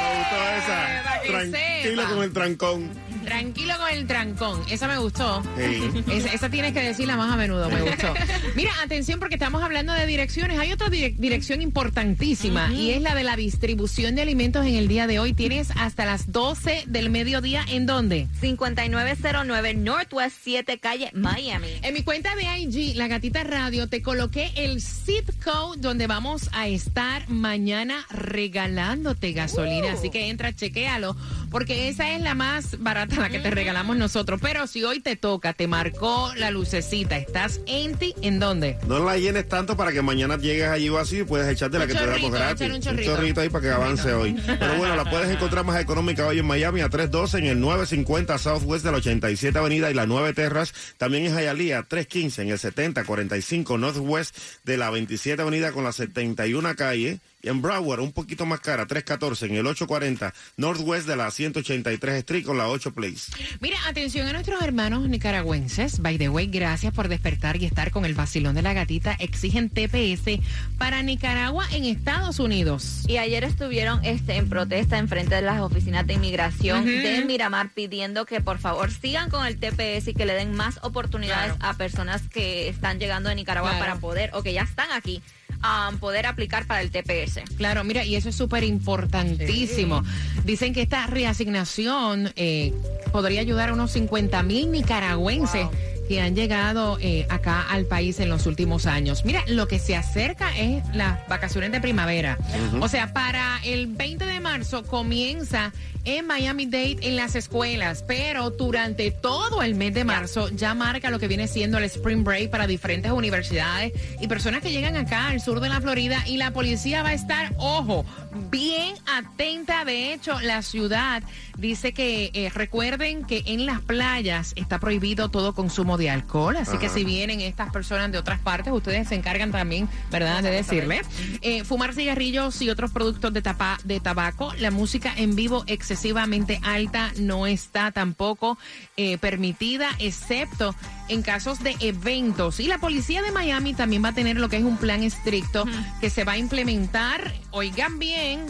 Me 0.01 0.19
gustó 0.19 0.35
esa. 0.57 1.12
Sepa. 1.23 2.09
con 2.09 2.23
el 2.23 2.33
trancón. 2.33 2.91
Tranquilo 3.25 3.73
con 3.77 3.89
el 3.89 4.07
trancón. 4.07 4.61
Esa 4.69 4.87
me 4.87 4.97
gustó. 4.97 5.43
Sí. 5.57 6.03
Esa, 6.13 6.33
esa 6.33 6.49
tienes 6.49 6.73
que 6.73 6.81
decirla 6.81 7.17
más 7.17 7.31
a 7.31 7.37
menudo, 7.37 7.69
me 7.69 7.81
gustó. 7.81 8.13
Mira, 8.55 8.71
atención 8.83 9.19
porque 9.19 9.35
estamos 9.35 9.63
hablando 9.63 9.93
de 9.93 10.05
direcciones. 10.05 10.59
Hay 10.59 10.71
otra 10.71 10.87
dire- 10.89 11.15
dirección 11.17 11.61
importantísima 11.61 12.71
y 12.73 12.91
es 12.91 13.01
la 13.01 13.15
de 13.15 13.23
la 13.23 13.35
distribución 13.35 14.15
de 14.15 14.21
alimentos 14.21 14.65
en 14.65 14.75
el 14.75 14.87
día 14.87 15.07
de 15.07 15.19
hoy. 15.19 15.33
Tienes 15.33 15.69
hasta 15.75 16.05
las 16.05 16.31
12 16.31 16.83
del 16.87 17.09
mediodía. 17.09 17.65
¿En 17.69 17.85
dónde? 17.85 18.27
5909 18.41 19.73
Northwest 19.75 20.35
7 20.43 20.77
Calle, 20.79 21.09
Miami. 21.13 21.67
En 21.81 21.93
mi 21.93 22.03
cuenta 22.03 22.35
de 22.35 22.43
IG, 22.59 22.95
La 22.95 23.07
Gatita 23.07 23.43
Radio, 23.43 23.87
te 23.87 24.01
coloqué 24.01 24.51
el 24.55 24.81
zip 24.81 25.29
code 25.43 25.79
donde 25.81 26.07
vamos 26.07 26.49
a 26.53 26.67
estar 26.67 27.27
mañana 27.29 28.05
regalándote 28.09 29.31
gasolina. 29.33 29.93
Así 29.93 30.09
que 30.09 30.13
que 30.13 30.29
entra, 30.29 30.53
chequéalo, 30.53 31.15
porque 31.49 31.89
esa 31.89 32.11
es 32.11 32.21
la 32.21 32.35
más 32.35 32.79
barata, 32.79 33.12
la 33.17 33.29
que 33.29 33.39
te 33.39 33.51
regalamos 33.51 33.95
nosotros. 33.97 34.39
Pero 34.41 34.67
si 34.67 34.83
hoy 34.83 34.99
te 34.99 35.15
toca, 35.15 35.53
te 35.53 35.67
marcó 35.67 36.31
la 36.35 36.51
lucecita, 36.51 37.17
estás 37.17 37.59
en 37.65 37.95
ti, 37.97 38.13
¿en 38.21 38.39
dónde? 38.39 38.77
No 38.87 39.03
la 39.03 39.17
llenes 39.17 39.47
tanto 39.47 39.75
para 39.77 39.91
que 39.91 40.01
mañana 40.01 40.37
llegues 40.37 40.67
allí 40.67 40.89
vacío 40.89 41.21
y 41.21 41.23
puedes 41.25 41.47
echarte 41.47 41.77
la 41.77 41.85
Un 41.85 41.91
que 41.91 41.97
te 41.97 42.05
damos 42.05 42.31
gratis. 42.31 42.71
un 42.71 42.81
chorrito. 42.81 43.41
ahí 43.41 43.49
para 43.49 43.61
que 43.61 43.71
avance 43.71 44.13
hoy. 44.13 44.33
Pero 44.45 44.77
bueno, 44.77 44.95
la 44.95 45.09
puedes 45.09 45.29
encontrar 45.29 45.65
más 45.65 45.79
económica 45.81 46.25
hoy 46.27 46.39
en 46.39 46.45
Miami 46.45 46.81
a 46.81 46.89
312 46.89 47.37
en 47.39 47.45
el 47.45 47.59
950 47.59 48.37
Southwest 48.37 48.85
de 48.85 48.91
la 48.91 48.97
87 48.97 49.57
Avenida 49.57 49.91
y 49.91 49.93
la 49.93 50.05
9 50.05 50.33
Terras. 50.33 50.73
También 50.97 51.25
en 51.25 51.33
Hialeah 51.37 51.83
315 51.83 52.41
en 52.41 52.49
el 52.49 52.59
7045 52.59 53.77
Northwest 53.77 54.37
de 54.63 54.77
la 54.77 54.89
27 54.89 55.41
Avenida 55.41 55.71
con 55.71 55.83
la 55.83 55.91
71 55.91 56.75
calle. 56.75 57.19
Y 57.43 57.49
en 57.49 57.61
Broward, 57.61 57.99
un 57.99 58.13
poquito 58.13 58.45
más 58.45 58.61
cara, 58.61 58.87
314 58.87 59.47
en 59.47 59.55
el 59.57 59.67
840 59.67 60.33
Northwest 60.55 61.05
de 61.07 61.17
la 61.17 61.29
183 61.29 62.15
Street 62.19 62.45
con 62.45 62.57
la 62.57 62.69
8 62.69 62.93
Place. 62.93 63.33
Mira, 63.59 63.77
atención 63.85 64.25
a 64.27 64.31
nuestros 64.31 64.61
hermanos 64.61 65.09
nicaragüenses. 65.09 65.99
By 65.99 66.17
the 66.17 66.29
way, 66.29 66.47
gracias 66.47 66.93
por 66.93 67.09
despertar 67.09 67.61
y 67.61 67.65
estar 67.65 67.91
con 67.91 68.05
el 68.05 68.13
vacilón 68.13 68.55
de 68.55 68.61
la 68.61 68.71
gatita. 68.71 69.13
Exigen 69.19 69.69
TPS 69.69 70.39
para 70.77 71.03
Nicaragua 71.03 71.65
en 71.73 71.83
Estados 71.83 72.39
Unidos. 72.39 73.03
Y 73.09 73.17
ayer 73.17 73.43
estuvieron 73.43 73.99
este, 74.05 74.37
en 74.37 74.47
protesta 74.47 74.97
en 74.97 75.09
frente 75.09 75.35
de 75.35 75.41
las 75.41 75.59
oficinas 75.59 76.07
de 76.07 76.13
inmigración 76.13 76.85
de 76.85 77.25
Miramar 77.25 77.71
pidiendo 77.73 78.25
que 78.25 78.39
por 78.39 78.57
favor 78.57 78.89
sigan 78.89 79.29
con 79.29 79.45
el 79.45 79.57
TPS 79.59 80.07
y 80.07 80.13
que 80.13 80.25
le 80.25 80.33
den 80.33 80.53
más 80.55 80.79
oportunidades 80.81 81.55
a 81.59 81.73
personas 81.73 82.21
que 82.29 82.69
están 82.69 82.99
llegando 82.99 83.27
de 83.27 83.35
Nicaragua 83.35 83.71
Claro. 83.71 83.85
para 83.85 83.99
poder 83.99 84.29
o 84.33 84.43
que 84.43 84.53
ya 84.53 84.61
están 84.61 84.91
aquí 84.93 85.21
um, 85.63 85.97
poder 85.97 86.25
aplicar 86.25 86.65
para 86.65 86.81
el 86.81 86.91
TPS. 86.91 87.32
Claro, 87.57 87.83
mira, 87.83 88.03
y 88.03 88.15
eso 88.15 88.29
es 88.29 88.35
súper 88.35 88.63
importantísimo. 88.63 90.03
Dicen 90.43 90.73
que 90.73 90.81
esta 90.81 91.07
reasignación 91.07 92.31
eh, 92.35 92.73
podría 93.11 93.41
ayudar 93.41 93.69
a 93.69 93.73
unos 93.73 93.91
50 93.91 94.43
mil 94.43 94.71
nicaragüenses. 94.71 95.67
que 96.07 96.19
han 96.19 96.35
llegado 96.35 96.97
eh, 96.99 97.25
acá 97.29 97.61
al 97.69 97.85
país 97.85 98.19
en 98.19 98.27
los 98.27 98.45
últimos 98.45 98.87
años. 98.87 99.23
Mira, 99.23 99.41
lo 99.47 99.69
que 99.69 99.79
se 99.79 99.95
acerca 99.95 100.55
es 100.57 100.83
las 100.93 101.25
vacaciones 101.29 101.71
de 101.71 101.79
primavera. 101.79 102.37
O 102.81 102.89
sea, 102.89 103.13
para 103.13 103.61
el 103.63 103.87
20 103.87 104.25
de 104.25 104.41
marzo 104.41 104.83
comienza 104.83 105.71
en 106.05 106.27
Miami 106.27 106.65
Dade 106.65 106.97
en 107.01 107.15
las 107.15 107.35
escuelas, 107.35 108.03
pero 108.07 108.49
durante 108.49 109.11
todo 109.11 109.61
el 109.63 109.75
mes 109.75 109.93
de 109.93 110.03
marzo 110.03 110.49
ya 110.49 110.73
marca 110.73 111.09
lo 111.09 111.19
que 111.19 111.27
viene 111.27 111.47
siendo 111.47 111.77
el 111.77 111.85
Spring 111.85 112.23
Break 112.23 112.49
para 112.49 112.67
diferentes 112.67 113.11
universidades 113.11 113.93
y 114.19 114.27
personas 114.27 114.61
que 114.61 114.71
llegan 114.71 114.95
acá 114.95 115.27
al 115.27 115.41
sur 115.41 115.59
de 115.59 115.69
la 115.69 115.81
Florida 115.81 116.23
y 116.27 116.37
la 116.37 116.51
policía 116.51 117.03
va 117.03 117.09
a 117.09 117.13
estar, 117.13 117.53
ojo, 117.57 118.05
bien 118.49 118.95
atenta. 119.05 119.85
De 119.85 120.13
hecho, 120.13 120.39
la 120.41 120.61
ciudad 120.61 121.23
dice 121.57 121.93
que 121.93 122.31
eh, 122.33 122.49
recuerden 122.53 123.25
que 123.25 123.43
en 123.45 123.65
las 123.65 123.81
playas 123.81 124.53
está 124.55 124.79
prohibido 124.79 125.29
todo 125.29 125.53
consumo 125.53 125.97
de 125.97 126.09
alcohol, 126.09 126.57
así 126.57 126.77
que 126.77 126.89
si 126.89 127.03
vienen 127.03 127.41
estas 127.41 127.71
personas 127.71 128.11
de 128.11 128.17
otras 128.17 128.39
partes, 128.39 128.73
ustedes 128.73 129.07
se 129.07 129.15
encargan 129.15 129.51
también, 129.51 129.87
¿verdad?, 130.11 130.43
de 130.43 130.51
decirle. 130.51 131.01
Eh, 131.41 131.63
fumar 131.63 131.93
cigarrillos 131.93 132.61
y 132.61 132.69
otros 132.69 132.91
productos 132.91 133.31
de, 133.33 133.41
tapa, 133.41 133.77
de 133.83 133.99
tabaco. 133.99 134.53
La 134.59 134.71
música 134.71 135.13
en 135.15 135.35
vivo 135.35 135.63
excesivamente 135.93 136.59
alta 136.63 137.11
no 137.17 137.45
está 137.45 137.91
tampoco 137.91 138.57
eh, 138.97 139.17
permitida, 139.19 139.89
excepto 139.99 140.75
en 141.07 141.21
casos 141.21 141.59
de 141.59 141.75
eventos. 141.79 142.59
Y 142.59 142.67
la 142.67 142.79
policía 142.79 143.21
de 143.21 143.31
Miami 143.31 143.73
también 143.73 144.03
va 144.03 144.09
a 144.09 144.13
tener 144.13 144.37
lo 144.37 144.49
que 144.49 144.57
es 144.57 144.63
un 144.63 144.77
plan 144.77 145.03
estricto 145.03 145.65
que 146.01 146.09
se 146.09 146.23
va 146.23 146.33
a 146.33 146.37
implementar, 146.37 147.31
oigan 147.51 147.99
bien, 147.99 148.45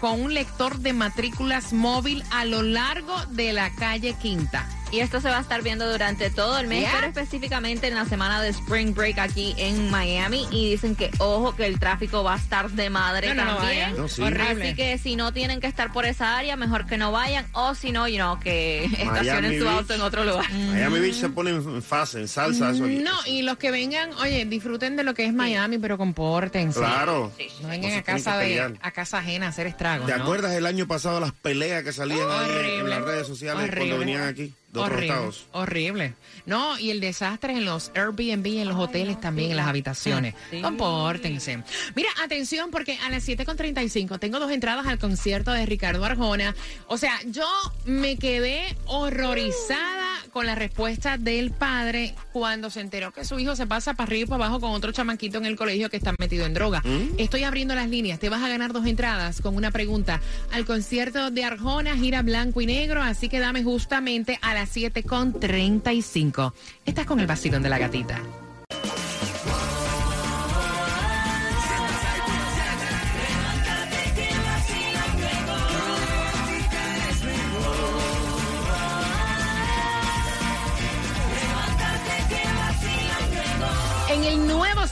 con 0.00 0.20
un 0.20 0.34
lector 0.34 0.78
de 0.78 0.92
matrículas 0.92 1.72
móvil 1.72 2.22
a 2.30 2.44
lo 2.44 2.62
largo 2.62 3.14
de 3.30 3.52
la 3.52 3.74
calle 3.74 4.14
Quinta. 4.14 4.68
Y 4.94 5.00
esto 5.00 5.20
se 5.20 5.28
va 5.28 5.38
a 5.38 5.40
estar 5.40 5.60
viendo 5.62 5.90
durante 5.90 6.30
todo 6.30 6.56
el 6.58 6.68
mes, 6.68 6.82
Yeah. 6.82 6.92
pero 6.94 7.06
específicamente 7.08 7.88
en 7.88 7.94
la 7.96 8.04
semana 8.04 8.40
de 8.40 8.50
Spring 8.50 8.94
Break 8.94 9.18
aquí 9.18 9.52
en 9.58 9.90
Miami. 9.90 10.46
Y 10.52 10.70
dicen 10.70 10.94
que, 10.94 11.10
ojo, 11.18 11.56
que 11.56 11.66
el 11.66 11.80
tráfico 11.80 12.22
va 12.22 12.34
a 12.34 12.36
estar 12.36 12.70
de 12.70 12.90
madre 12.90 13.34
No, 13.34 13.44
no, 13.44 13.50
no 13.52 13.56
también. 13.58 13.96
No, 13.96 14.06
sí. 14.08 14.22
Así 14.22 14.74
que 14.76 14.98
si 14.98 15.16
no 15.16 15.32
tienen 15.32 15.60
que 15.60 15.66
estar 15.66 15.92
por 15.92 16.04
esa 16.06 16.36
área, 16.38 16.54
mejor 16.56 16.86
que 16.86 16.96
no 16.96 17.10
vayan. 17.10 17.44
O 17.54 17.74
si 17.74 17.90
no, 17.90 18.06
you 18.06 18.16
know, 18.18 18.38
que 18.38 18.84
estacionen 18.84 19.58
su 19.58 19.64
Beach. 19.64 19.78
auto 19.78 19.94
en 19.94 20.00
otro 20.02 20.22
lugar. 20.24 20.48
Miami 20.52 21.00
Beach 21.00 21.14
se 21.16 21.28
pone 21.28 21.50
en 21.50 21.82
fase, 21.82 22.20
en 22.20 22.28
salsa, 22.28 22.70
eso. 22.70 22.86
No, 22.86 23.10
y 23.26 23.42
los 23.42 23.58
que 23.58 23.72
vengan, 23.72 24.12
oye, 24.14 24.44
disfruten 24.44 24.94
de 24.96 25.02
lo 25.02 25.12
que 25.14 25.26
es 25.26 25.34
Miami, 25.34 25.78
pero 25.78 25.98
compórtense. 25.98 26.78
Claro. 26.78 27.32
No 27.62 27.68
vengan 27.68 27.94
a 27.98 28.02
casa 28.02 28.38
de 28.38 28.60
a 28.80 28.90
casa 28.92 29.18
ajena 29.18 29.46
a 29.46 29.48
hacer 29.48 29.66
estragos. 29.66 30.06
¿Te 30.06 30.16
¿no? 30.16 30.22
acuerdas 30.22 30.52
el 30.52 30.66
año 30.66 30.86
pasado 30.86 31.18
las 31.18 31.32
peleas 31.32 31.82
que 31.82 31.92
salían 31.92 32.28
ahí 32.30 32.78
en 32.80 32.88
las 32.90 33.02
redes 33.02 33.26
sociales 33.26 33.64
Horrible. 33.64 33.78
cuando 33.78 33.98
venían 33.98 34.22
aquí 34.28 34.54
horrible, 34.82 35.06
estados? 35.06 35.46
horrible. 35.52 36.14
No, 36.46 36.78
y 36.78 36.90
el 36.90 37.00
desastre 37.00 37.52
en 37.52 37.64
los 37.64 37.90
Airbnb, 37.94 38.46
en 38.46 38.68
los 38.68 38.76
hoteles 38.76 39.20
también, 39.20 39.50
en 39.50 39.56
las 39.56 39.66
habitaciones. 39.66 40.34
Sí. 40.50 40.60
Compórtense. 40.60 41.62
Mira, 41.94 42.08
atención, 42.22 42.70
porque 42.70 42.98
a 43.04 43.10
las 43.10 43.26
7.35 43.26 44.18
tengo 44.18 44.38
dos 44.38 44.50
entradas 44.50 44.86
al 44.86 44.98
concierto 44.98 45.52
de 45.52 45.66
Ricardo 45.66 46.04
Arjona. 46.04 46.54
O 46.86 46.98
sea, 46.98 47.18
yo 47.26 47.46
me 47.84 48.16
quedé 48.16 48.76
horrorizada 48.86 50.04
con 50.32 50.46
la 50.46 50.54
respuesta 50.54 51.16
del 51.16 51.52
padre 51.52 52.14
cuando 52.32 52.68
se 52.68 52.80
enteró 52.80 53.12
que 53.12 53.24
su 53.24 53.38
hijo 53.38 53.54
se 53.54 53.66
pasa 53.66 53.94
para 53.94 54.08
arriba 54.08 54.24
y 54.24 54.28
para 54.28 54.44
abajo 54.46 54.60
con 54.60 54.72
otro 54.72 54.90
chamaquito 54.90 55.38
en 55.38 55.46
el 55.46 55.56
colegio 55.56 55.90
que 55.90 55.96
está 55.96 56.14
metido 56.18 56.44
en 56.44 56.54
droga. 56.54 56.82
Estoy 57.18 57.44
abriendo 57.44 57.74
las 57.74 57.88
líneas. 57.88 58.18
Te 58.18 58.28
vas 58.28 58.42
a 58.42 58.48
ganar 58.48 58.72
dos 58.72 58.86
entradas 58.86 59.40
con 59.40 59.54
una 59.56 59.70
pregunta 59.70 60.20
al 60.52 60.64
concierto 60.64 61.30
de 61.30 61.44
Arjona, 61.44 61.96
gira 61.96 62.22
blanco 62.22 62.60
y 62.60 62.66
negro. 62.66 63.02
Así 63.02 63.28
que 63.28 63.38
dame 63.38 63.62
justamente 63.62 64.38
a 64.42 64.54
las 64.54 64.63
7.35. 64.66 66.52
Estás 66.84 67.06
con 67.06 67.20
el 67.20 67.26
vacilón 67.26 67.62
de 67.62 67.68
la 67.68 67.78
gatita. 67.78 68.20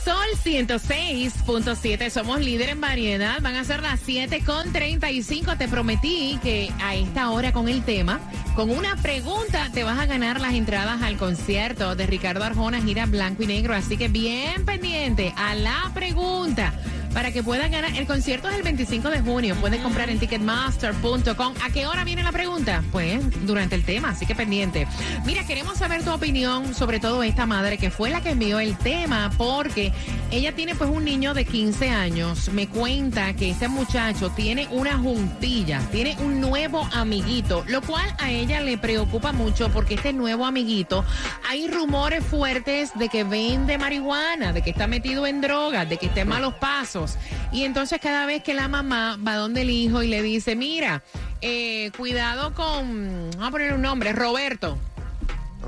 Sol 0.03 0.15
106.7 0.43 2.09
somos 2.09 2.41
líder 2.41 2.69
en 2.69 2.81
variedad. 2.81 3.39
Van 3.41 3.55
a 3.55 3.63
ser 3.63 3.81
las 3.81 4.05
7.35. 4.05 5.57
Te 5.57 5.69
prometí 5.69 6.37
que 6.43 6.73
a 6.81 6.95
esta 6.95 7.29
hora 7.29 7.53
con 7.53 7.69
el 7.69 7.83
tema, 7.83 8.19
con 8.55 8.69
una 8.69 8.95
pregunta, 8.97 9.69
te 9.73 9.83
vas 9.83 9.99
a 9.99 10.05
ganar 10.05 10.39
las 10.39 10.53
entradas 10.53 11.01
al 11.01 11.17
concierto 11.17 11.95
de 11.95 12.05
Ricardo 12.05 12.43
Arjona, 12.43 12.81
gira 12.81 13.05
blanco 13.05 13.43
y 13.43 13.47
negro. 13.47 13.73
Así 13.73 13.97
que 13.97 14.07
bien 14.07 14.65
pendiente 14.65 15.33
a 15.35 15.55
la 15.55 15.91
pregunta. 15.93 16.73
Para 17.13 17.31
que 17.31 17.43
puedan 17.43 17.71
ganar, 17.71 17.95
el 17.95 18.07
concierto 18.07 18.49
es 18.49 18.55
el 18.55 18.63
25 18.63 19.09
de 19.11 19.21
junio. 19.21 19.55
Puedes 19.61 19.81
comprar 19.81 20.09
en 20.09 20.17
ticketmaster.com. 20.19 21.53
¿A 21.63 21.69
qué 21.69 21.85
hora 21.85 22.03
viene 22.03 22.23
la 22.23 22.31
pregunta? 22.31 22.83
Pues 22.91 23.21
durante 23.45 23.75
el 23.75 23.83
tema, 23.83 24.09
así 24.09 24.25
que 24.25 24.33
pendiente. 24.33 24.87
Mira, 25.23 25.45
queremos 25.45 25.77
saber 25.77 26.03
tu 26.03 26.11
opinión 26.11 26.73
sobre 26.73 26.99
todo 26.99 27.21
esta 27.21 27.45
madre 27.45 27.77
que 27.77 27.91
fue 27.91 28.09
la 28.09 28.21
que 28.21 28.31
envió 28.31 28.59
el 28.59 28.75
tema, 28.77 29.29
porque 29.37 29.93
ella 30.33 30.55
tiene 30.55 30.73
pues 30.73 30.89
un 30.89 31.05
niño 31.05 31.35
de 31.35 31.45
15 31.45 31.91
años. 31.91 32.49
Me 32.49 32.67
cuenta 32.67 33.33
que 33.35 33.51
este 33.51 33.67
muchacho 33.67 34.31
tiene 34.31 34.67
una 34.71 34.97
juntilla, 34.97 35.79
tiene 35.91 36.17
un 36.19 36.41
nuevo 36.41 36.87
amiguito, 36.91 37.63
lo 37.67 37.83
cual 37.83 38.15
a 38.17 38.31
ella 38.31 38.59
le 38.59 38.79
preocupa 38.79 39.31
mucho 39.31 39.69
porque 39.69 39.93
este 39.93 40.11
nuevo 40.11 40.47
amiguito, 40.47 41.05
hay 41.47 41.67
rumores 41.67 42.25
fuertes 42.25 42.97
de 42.97 43.09
que 43.09 43.23
vende 43.23 43.77
marihuana, 43.77 44.53
de 44.53 44.63
que 44.63 44.71
está 44.71 44.87
metido 44.87 45.27
en 45.27 45.39
drogas, 45.39 45.87
de 45.87 45.97
que 45.97 46.07
está 46.07 46.21
en 46.21 46.29
malos 46.29 46.55
pasos. 46.55 47.15
Y 47.51 47.63
entonces 47.63 47.99
cada 48.01 48.25
vez 48.25 48.41
que 48.41 48.55
la 48.55 48.67
mamá 48.67 49.19
va 49.25 49.35
donde 49.35 49.61
el 49.61 49.69
hijo 49.69 50.01
y 50.01 50.07
le 50.07 50.23
dice, 50.23 50.55
mira, 50.55 51.03
eh, 51.41 51.91
cuidado 51.95 52.55
con, 52.55 53.29
vamos 53.33 53.47
a 53.47 53.51
poner 53.51 53.73
un 53.73 53.83
nombre, 53.83 54.13
Roberto. 54.13 54.79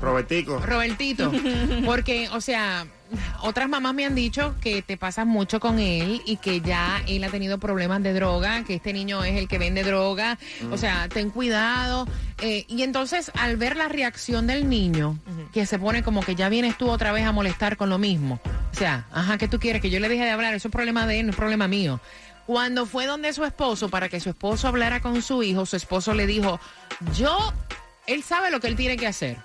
Robertico. 0.00 0.58
Robertito. 0.58 1.30
Porque, 1.86 2.28
o 2.30 2.40
sea, 2.40 2.86
otras 3.42 3.68
mamás 3.68 3.94
me 3.94 4.04
han 4.04 4.14
dicho 4.14 4.54
que 4.60 4.82
te 4.82 4.96
pasas 4.96 5.26
mucho 5.26 5.60
con 5.60 5.78
él 5.78 6.22
y 6.26 6.36
que 6.36 6.60
ya 6.60 7.02
él 7.06 7.24
ha 7.24 7.28
tenido 7.28 7.58
problemas 7.58 8.02
de 8.02 8.12
droga, 8.12 8.64
que 8.64 8.74
este 8.74 8.92
niño 8.92 9.24
es 9.24 9.36
el 9.36 9.48
que 9.48 9.58
vende 9.58 9.82
droga. 9.82 10.38
O 10.70 10.76
sea, 10.76 11.08
ten 11.08 11.30
cuidado. 11.30 12.06
Eh, 12.42 12.64
y 12.68 12.82
entonces, 12.82 13.30
al 13.34 13.56
ver 13.56 13.76
la 13.76 13.88
reacción 13.88 14.46
del 14.46 14.68
niño, 14.68 15.18
que 15.52 15.66
se 15.66 15.78
pone 15.78 16.02
como 16.02 16.22
que 16.22 16.34
ya 16.34 16.48
vienes 16.48 16.76
tú 16.76 16.90
otra 16.90 17.12
vez 17.12 17.24
a 17.24 17.32
molestar 17.32 17.76
con 17.76 17.90
lo 17.90 17.98
mismo. 17.98 18.40
O 18.72 18.76
sea, 18.76 19.06
ajá, 19.12 19.38
¿qué 19.38 19.48
tú 19.48 19.58
quieres? 19.58 19.82
Que 19.82 19.90
yo 19.90 20.00
le 20.00 20.08
deje 20.08 20.24
de 20.24 20.30
hablar. 20.30 20.54
Eso 20.54 20.68
es 20.68 20.72
problema 20.72 21.06
de 21.06 21.20
él, 21.20 21.26
no 21.26 21.30
es 21.30 21.36
problema 21.36 21.68
mío. 21.68 22.00
Cuando 22.46 22.86
fue 22.86 23.06
donde 23.06 23.32
su 23.32 23.44
esposo, 23.44 23.88
para 23.88 24.08
que 24.08 24.20
su 24.20 24.30
esposo 24.30 24.68
hablara 24.68 25.00
con 25.00 25.20
su 25.20 25.42
hijo, 25.42 25.66
su 25.66 25.76
esposo 25.76 26.14
le 26.14 26.26
dijo, 26.26 26.60
yo, 27.16 27.52
él 28.06 28.22
sabe 28.22 28.50
lo 28.50 28.60
que 28.60 28.68
él 28.68 28.76
tiene 28.76 28.96
que 28.96 29.08
hacer 29.08 29.36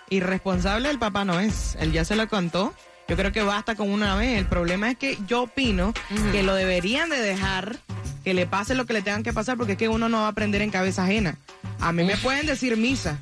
Irresponsable 0.10 0.90
el 0.90 1.00
papá 1.00 1.26
no 1.26 1.40
es. 1.40 1.76
Él 1.80 1.92
ya 1.92 2.06
se 2.06 2.16
lo 2.16 2.28
contó. 2.28 2.74
Yo 3.08 3.16
creo 3.16 3.32
que 3.32 3.42
basta 3.42 3.76
con 3.76 3.90
una 3.90 4.16
vez. 4.16 4.38
El 4.38 4.46
problema 4.46 4.90
es 4.92 4.98
que 4.98 5.18
yo 5.28 5.44
opino 5.44 5.94
que 6.32 6.44
lo 6.44 6.56
deberían 6.56 7.10
de 7.10 7.20
dejar 7.20 7.78
que 8.24 8.34
le 8.34 8.46
pase 8.48 8.76
lo 8.76 8.86
que 8.86 8.94
le 8.94 9.02
tengan 9.02 9.24
que 9.24 9.34
pasar 9.34 9.58
porque 9.58 9.74
es 9.74 9.78
que 9.78 9.90
uno 9.90 10.08
no 10.10 10.20
va 10.20 10.26
a 10.28 10.30
aprender 10.30 10.62
en 10.62 10.70
cabeza 10.72 11.04
ajena. 11.04 11.38
A 11.82 11.92
mí 11.92 12.04
me 12.04 12.16
pueden 12.18 12.46
decir 12.46 12.78
misa, 12.78 13.18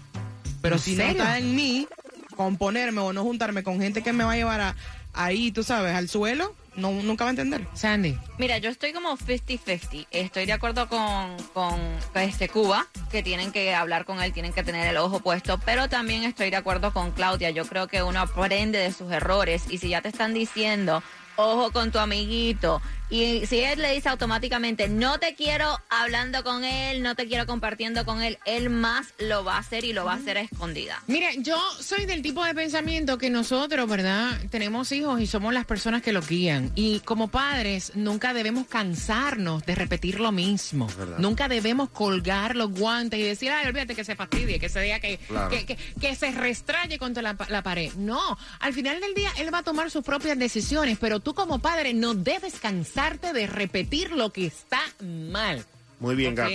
pero 0.62 0.76
¿En 0.76 0.82
si 0.82 0.96
no 0.96 1.04
está 1.04 1.38
en 1.40 1.56
mí 1.56 1.88
componerme 2.36 3.00
o 3.02 3.12
no 3.14 3.24
juntarme 3.24 3.64
con 3.64 3.80
gente 3.80 4.04
que 4.04 4.14
me 4.14 4.24
va 4.24 4.34
a 4.34 4.36
llevar 4.36 4.62
a, 4.62 4.76
ahí, 5.14 5.52
tú 5.52 5.64
sabes, 5.64 5.94
al 5.96 6.10
suelo, 6.10 6.56
no, 6.76 6.92
nunca 6.92 7.26
va 7.26 7.30
a 7.30 7.32
entender. 7.32 7.68
Sandy. 7.74 8.18
Mira, 8.38 8.58
yo 8.58 8.70
estoy 8.70 8.94
como 8.94 9.18
50-50. 9.18 10.08
Estoy 10.12 10.46
de 10.46 10.54
acuerdo 10.54 10.88
con, 10.88 11.36
con 11.54 11.80
este 12.16 12.48
Cuba, 12.48 12.88
que 13.12 13.22
tienen 13.22 13.52
que 13.52 13.76
hablar 13.76 14.06
con 14.06 14.22
él, 14.22 14.32
tienen 14.32 14.54
que 14.54 14.64
tener 14.64 14.88
el 14.88 14.98
ojo 14.98 15.20
puesto, 15.20 15.60
pero 15.66 15.90
también 15.90 16.24
estoy 16.24 16.50
de 16.50 16.56
acuerdo 16.56 16.94
con 16.94 17.12
Claudia. 17.12 17.50
Yo 17.50 17.66
creo 17.66 17.88
que 17.88 18.04
uno 18.04 18.22
aprende 18.22 18.80
de 18.80 18.94
sus 18.94 19.12
errores 19.12 19.66
y 19.70 19.80
si 19.80 19.90
ya 19.90 20.02
te 20.02 20.10
están 20.10 20.34
diciendo, 20.34 21.04
ojo 21.36 21.72
con 21.72 21.92
tu 21.92 22.00
amiguito, 22.00 22.82
y 23.12 23.46
si 23.46 23.60
él 23.60 23.80
le 23.82 23.94
dice 23.94 24.10
automáticamente, 24.10 24.88
no 24.90 25.20
te 25.20 25.36
quiero 25.36 25.78
hablando 25.90 26.44
con 26.44 26.64
él, 26.64 27.04
no 27.04 27.16
te 27.16 27.28
quiero 27.28 27.46
compartiendo 27.46 28.06
con 28.06 28.22
él, 28.22 28.38
él 28.46 28.70
más 28.70 29.08
lo 29.20 29.44
va 29.44 29.56
a 29.56 29.60
hacer 29.60 29.84
y 29.84 29.94
lo 29.94 30.06
va 30.06 30.14
a 30.14 30.16
hacer 30.16 30.38
a 30.38 30.42
escondida. 30.42 31.04
Mira, 31.08 31.30
yo 31.38 31.58
soy 31.80 32.06
del 32.06 32.22
tipo 32.22 32.44
de 32.44 32.54
pensamiento 32.56 33.18
que 33.18 33.30
nosotros, 33.30 33.88
¿verdad? 33.90 34.40
Tenemos 34.50 34.92
hijos 34.92 35.20
y 35.22 35.28
somos 35.28 35.54
las 35.54 35.66
personas 35.66 36.02
que 36.02 36.14
los 36.14 36.28
guían. 36.28 36.72
Y 36.76 37.02
como 37.02 37.28
padres, 37.30 37.92
nunca 37.96 38.34
debemos 38.34 38.66
cansarnos 38.68 39.66
de 39.66 39.76
repetir 39.76 40.20
lo 40.20 40.32
mismo. 40.32 40.88
Nunca 41.18 41.48
debemos 41.48 41.90
colgar 41.90 42.56
los 42.56 42.72
guantes 42.72 43.20
y 43.20 43.24
decir, 43.24 43.52
ay, 43.52 43.68
olvídate 43.68 43.96
que 43.96 44.04
se 44.06 44.16
fastidie, 44.16 44.60
que 44.60 44.70
se 44.70 44.80
diga 44.82 45.00
que, 45.00 45.18
Claro. 45.28 45.50
que, 45.50 45.66
que- 45.66 45.78
que 46.00 46.16
se 46.16 46.32
restraye 46.32 46.98
contra 46.98 47.22
la, 47.22 47.36
la 47.50 47.62
pared. 47.64 47.92
No, 47.96 48.38
al 48.60 48.74
final 48.74 49.00
del 49.02 49.14
día 49.14 49.32
él 49.38 49.54
va 49.54 49.60
a 49.60 49.64
tomar 49.64 49.92
sus 49.92 50.04
propias 50.04 50.38
decisiones, 50.38 50.98
pero 51.00 51.20
tú 51.20 51.34
como 51.34 51.60
padre 51.60 51.94
no 51.94 52.14
debes 52.14 52.60
cansarte 53.02 53.34
de 53.34 53.48
repetir 53.48 54.12
lo 54.12 54.32
que 54.32 54.46
está 54.46 54.80
mal. 55.02 55.66
Muy 56.00 56.14
bien, 56.16 56.34
¿Ok? 56.34 56.38
gata. 56.38 56.52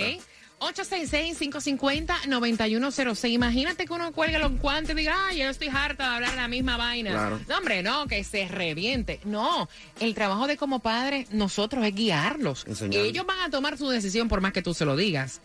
866-550-9106. 0.58 3.30
Imagínate 3.30 3.84
que 3.84 3.92
uno 3.92 4.10
cuelga 4.12 4.38
los 4.38 4.58
guantes 4.58 4.94
y 4.94 4.98
diga, 5.00 5.14
ay, 5.28 5.40
yo 5.40 5.50
estoy 5.50 5.68
harta 5.68 6.08
de 6.08 6.14
hablar 6.14 6.34
la 6.34 6.48
misma 6.48 6.78
vaina. 6.78 7.10
Claro. 7.10 7.38
No, 7.46 7.58
hombre, 7.58 7.82
no, 7.82 8.06
que 8.06 8.24
se 8.24 8.48
reviente. 8.48 9.20
No, 9.24 9.68
el 10.00 10.14
trabajo 10.14 10.46
de 10.46 10.56
como 10.56 10.78
padre, 10.80 11.26
nosotros 11.30 11.84
es 11.84 11.94
guiarlos. 11.94 12.64
Enseñarles. 12.66 13.10
Ellos 13.10 13.26
van 13.26 13.40
a 13.40 13.50
tomar 13.50 13.76
su 13.76 13.90
decisión 13.90 14.28
por 14.28 14.40
más 14.40 14.54
que 14.54 14.62
tú 14.62 14.72
se 14.72 14.86
lo 14.86 14.96
digas. 14.96 15.42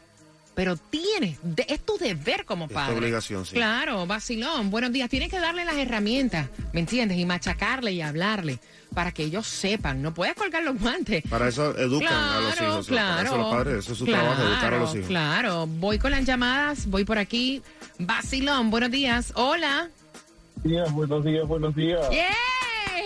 Pero 0.54 0.76
tienes, 0.76 1.38
de- 1.44 1.66
es 1.70 1.80
tu 1.80 1.98
deber 1.98 2.44
como 2.46 2.68
tu 2.68 2.74
padre. 2.74 2.98
obligación, 2.98 3.46
sí. 3.46 3.56
Claro, 3.56 4.06
vacilón. 4.06 4.70
Buenos 4.70 4.92
días. 4.92 5.10
Tienes 5.10 5.30
que 5.30 5.40
darle 5.40 5.64
las 5.64 5.76
herramientas, 5.78 6.48
¿me 6.74 6.82
entiendes? 6.82 7.18
Y 7.18 7.26
machacarle 7.26 7.94
y 7.94 8.02
hablarle 8.02 8.60
para 8.94 9.14
que 9.14 9.24
ellos 9.24 9.48
sepan. 9.48 10.02
No 10.02 10.14
puedes 10.14 10.36
colgar 10.36 10.62
los 10.64 10.78
guantes. 10.78 11.24
Para 11.30 11.48
eso 11.48 11.78
educan 11.78 12.14
a 12.14 12.42
los 12.42 12.62
hijos. 12.62 12.88
Claro, 12.88 13.16
Para 13.16 13.24
eso 13.30 13.38
los 13.38 13.54
padres, 13.56 13.78
eso 13.86 13.92
es 13.94 13.98
su 14.00 14.06
claro, 14.06 14.24
trabajo, 14.26 14.44
educar 14.44 14.74
a 14.74 14.78
los 14.80 14.96
hijos. 14.96 15.08
Claro, 15.08 15.68
voy 15.68 16.00
con 16.00 16.12
las 16.12 16.26
llamadas, 16.26 16.86
voy 16.88 17.06
por 17.06 17.18
aquí. 17.18 17.62
Vacilón, 17.98 18.70
buenos 18.72 18.92
días. 18.92 19.32
Hola. 19.36 19.90
días, 20.64 20.92
buenos 20.92 21.24
días, 21.24 21.48
buenos 21.48 21.74
días. 21.76 22.02
¡Yeah! 22.12 22.28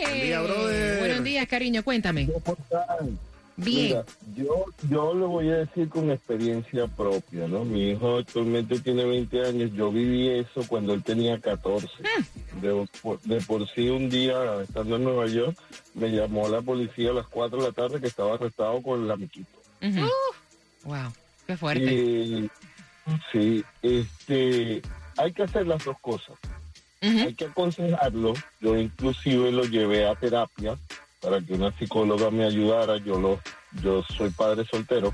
Buen 0.01 0.21
día, 0.21 0.41
brother. 0.41 0.99
Buenos 0.99 1.23
días, 1.23 1.47
cariño, 1.47 1.83
cuéntame. 1.83 2.27
¿Cómo 2.43 2.57
están? 2.59 3.19
Bien. 3.57 3.87
Mira, 3.87 4.05
yo, 4.35 4.65
yo 4.89 5.13
le 5.15 5.25
voy 5.25 5.49
a 5.49 5.57
decir 5.57 5.87
con 5.87 6.11
experiencia 6.11 6.87
propia, 6.87 7.47
¿no? 7.47 7.63
Mi 7.63 7.91
hijo 7.91 8.17
actualmente 8.17 8.79
tiene 8.79 9.05
20 9.05 9.45
años, 9.47 9.71
yo 9.73 9.91
viví 9.91 10.27
eso 10.29 10.61
cuando 10.67 10.93
él 10.93 11.03
tenía 11.03 11.39
14. 11.39 11.87
De, 12.61 12.87
por- 13.01 13.19
de 13.21 13.39
por 13.41 13.67
sí 13.73 13.87
un 13.89 14.09
día, 14.09 14.61
estando 14.61 14.97
en 14.97 15.03
Nueva 15.05 15.27
York, 15.27 15.57
me 15.93 16.09
llamó 16.09 16.49
la 16.49 16.61
policía 16.61 17.11
a 17.11 17.13
las 17.13 17.27
4 17.27 17.59
de 17.59 17.63
la 17.67 17.71
tarde 17.71 18.01
que 18.01 18.07
estaba 18.07 18.33
arrestado 18.35 18.81
con 18.81 19.03
el 19.05 19.11
amiguito. 19.11 19.49
Ujú. 19.81 20.05
Wow, 20.83 21.13
qué 21.47 21.57
fuerte. 21.57 21.93
Y, 21.93 22.49
sí, 23.31 23.63
este, 23.81 24.81
hay 25.17 25.31
que 25.31 25.43
hacer 25.43 25.65
las 25.67 25.83
dos 25.85 25.97
cosas. 26.01 26.35
Hay 27.01 27.33
que 27.35 27.45
aconsejarlo. 27.45 28.33
Yo 28.59 28.75
inclusive 28.77 29.51
lo 29.51 29.63
llevé 29.63 30.07
a 30.07 30.15
terapia 30.15 30.75
para 31.25 31.41
que 31.41 31.53
una 31.53 31.71
psicóloga 31.71 32.29
me 32.29 32.45
ayudara. 32.45 32.97
Yo 32.97 33.19
lo, 33.19 33.39
yo 33.81 34.03
soy 34.15 34.29
padre 34.29 34.63
soltero. 34.69 35.13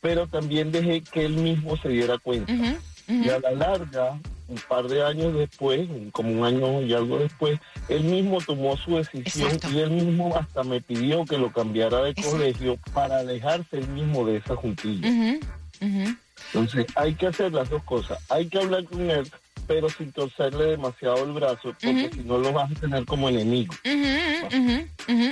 Pero 0.00 0.26
también 0.28 0.70
dejé 0.70 1.02
que 1.02 1.26
él 1.26 1.34
mismo 1.34 1.76
se 1.76 1.88
diera 1.88 2.16
cuenta. 2.18 2.52
Ujú, 2.52 2.64
ujú. 3.08 3.24
Y 3.24 3.28
a 3.28 3.38
la 3.40 3.50
larga, 3.50 4.18
un 4.48 4.56
par 4.68 4.86
de 4.88 5.04
años 5.04 5.34
después, 5.34 5.88
como 6.12 6.30
un 6.30 6.44
año 6.44 6.80
y 6.82 6.94
algo 6.94 7.18
después, 7.18 7.58
él 7.88 8.04
mismo 8.04 8.40
tomó 8.40 8.76
su 8.76 8.96
decisión 8.96 9.50
Exacto. 9.50 9.70
y 9.76 9.80
él 9.80 9.90
mismo 9.90 10.34
hasta 10.36 10.62
me 10.62 10.80
pidió 10.80 11.24
que 11.26 11.36
lo 11.36 11.52
cambiara 11.52 12.02
de 12.02 12.10
Exacto. 12.10 12.30
colegio 12.30 12.78
para 12.94 13.18
alejarse 13.18 13.78
él 13.78 13.88
mismo 13.88 14.24
de 14.24 14.36
esa 14.36 14.56
juntilla. 14.56 15.08
Ujú, 15.08 15.40
ujú. 15.82 16.16
Entonces 16.52 16.86
hay 16.94 17.14
que 17.14 17.26
hacer 17.26 17.52
las 17.52 17.68
dos 17.68 17.82
cosas. 17.84 18.18
Hay 18.30 18.46
que 18.46 18.58
hablar 18.58 18.84
con 18.84 19.10
él, 19.10 19.30
pero 19.70 19.88
sin 19.88 20.10
torcerle 20.10 20.70
demasiado 20.70 21.24
el 21.24 21.30
brazo, 21.30 21.72
porque 21.80 22.10
si 22.12 22.24
no 22.24 22.38
lo 22.38 22.52
vas 22.52 22.72
a 22.72 22.74
tener 22.74 23.04
como 23.04 23.28
enemigo. 23.28 23.72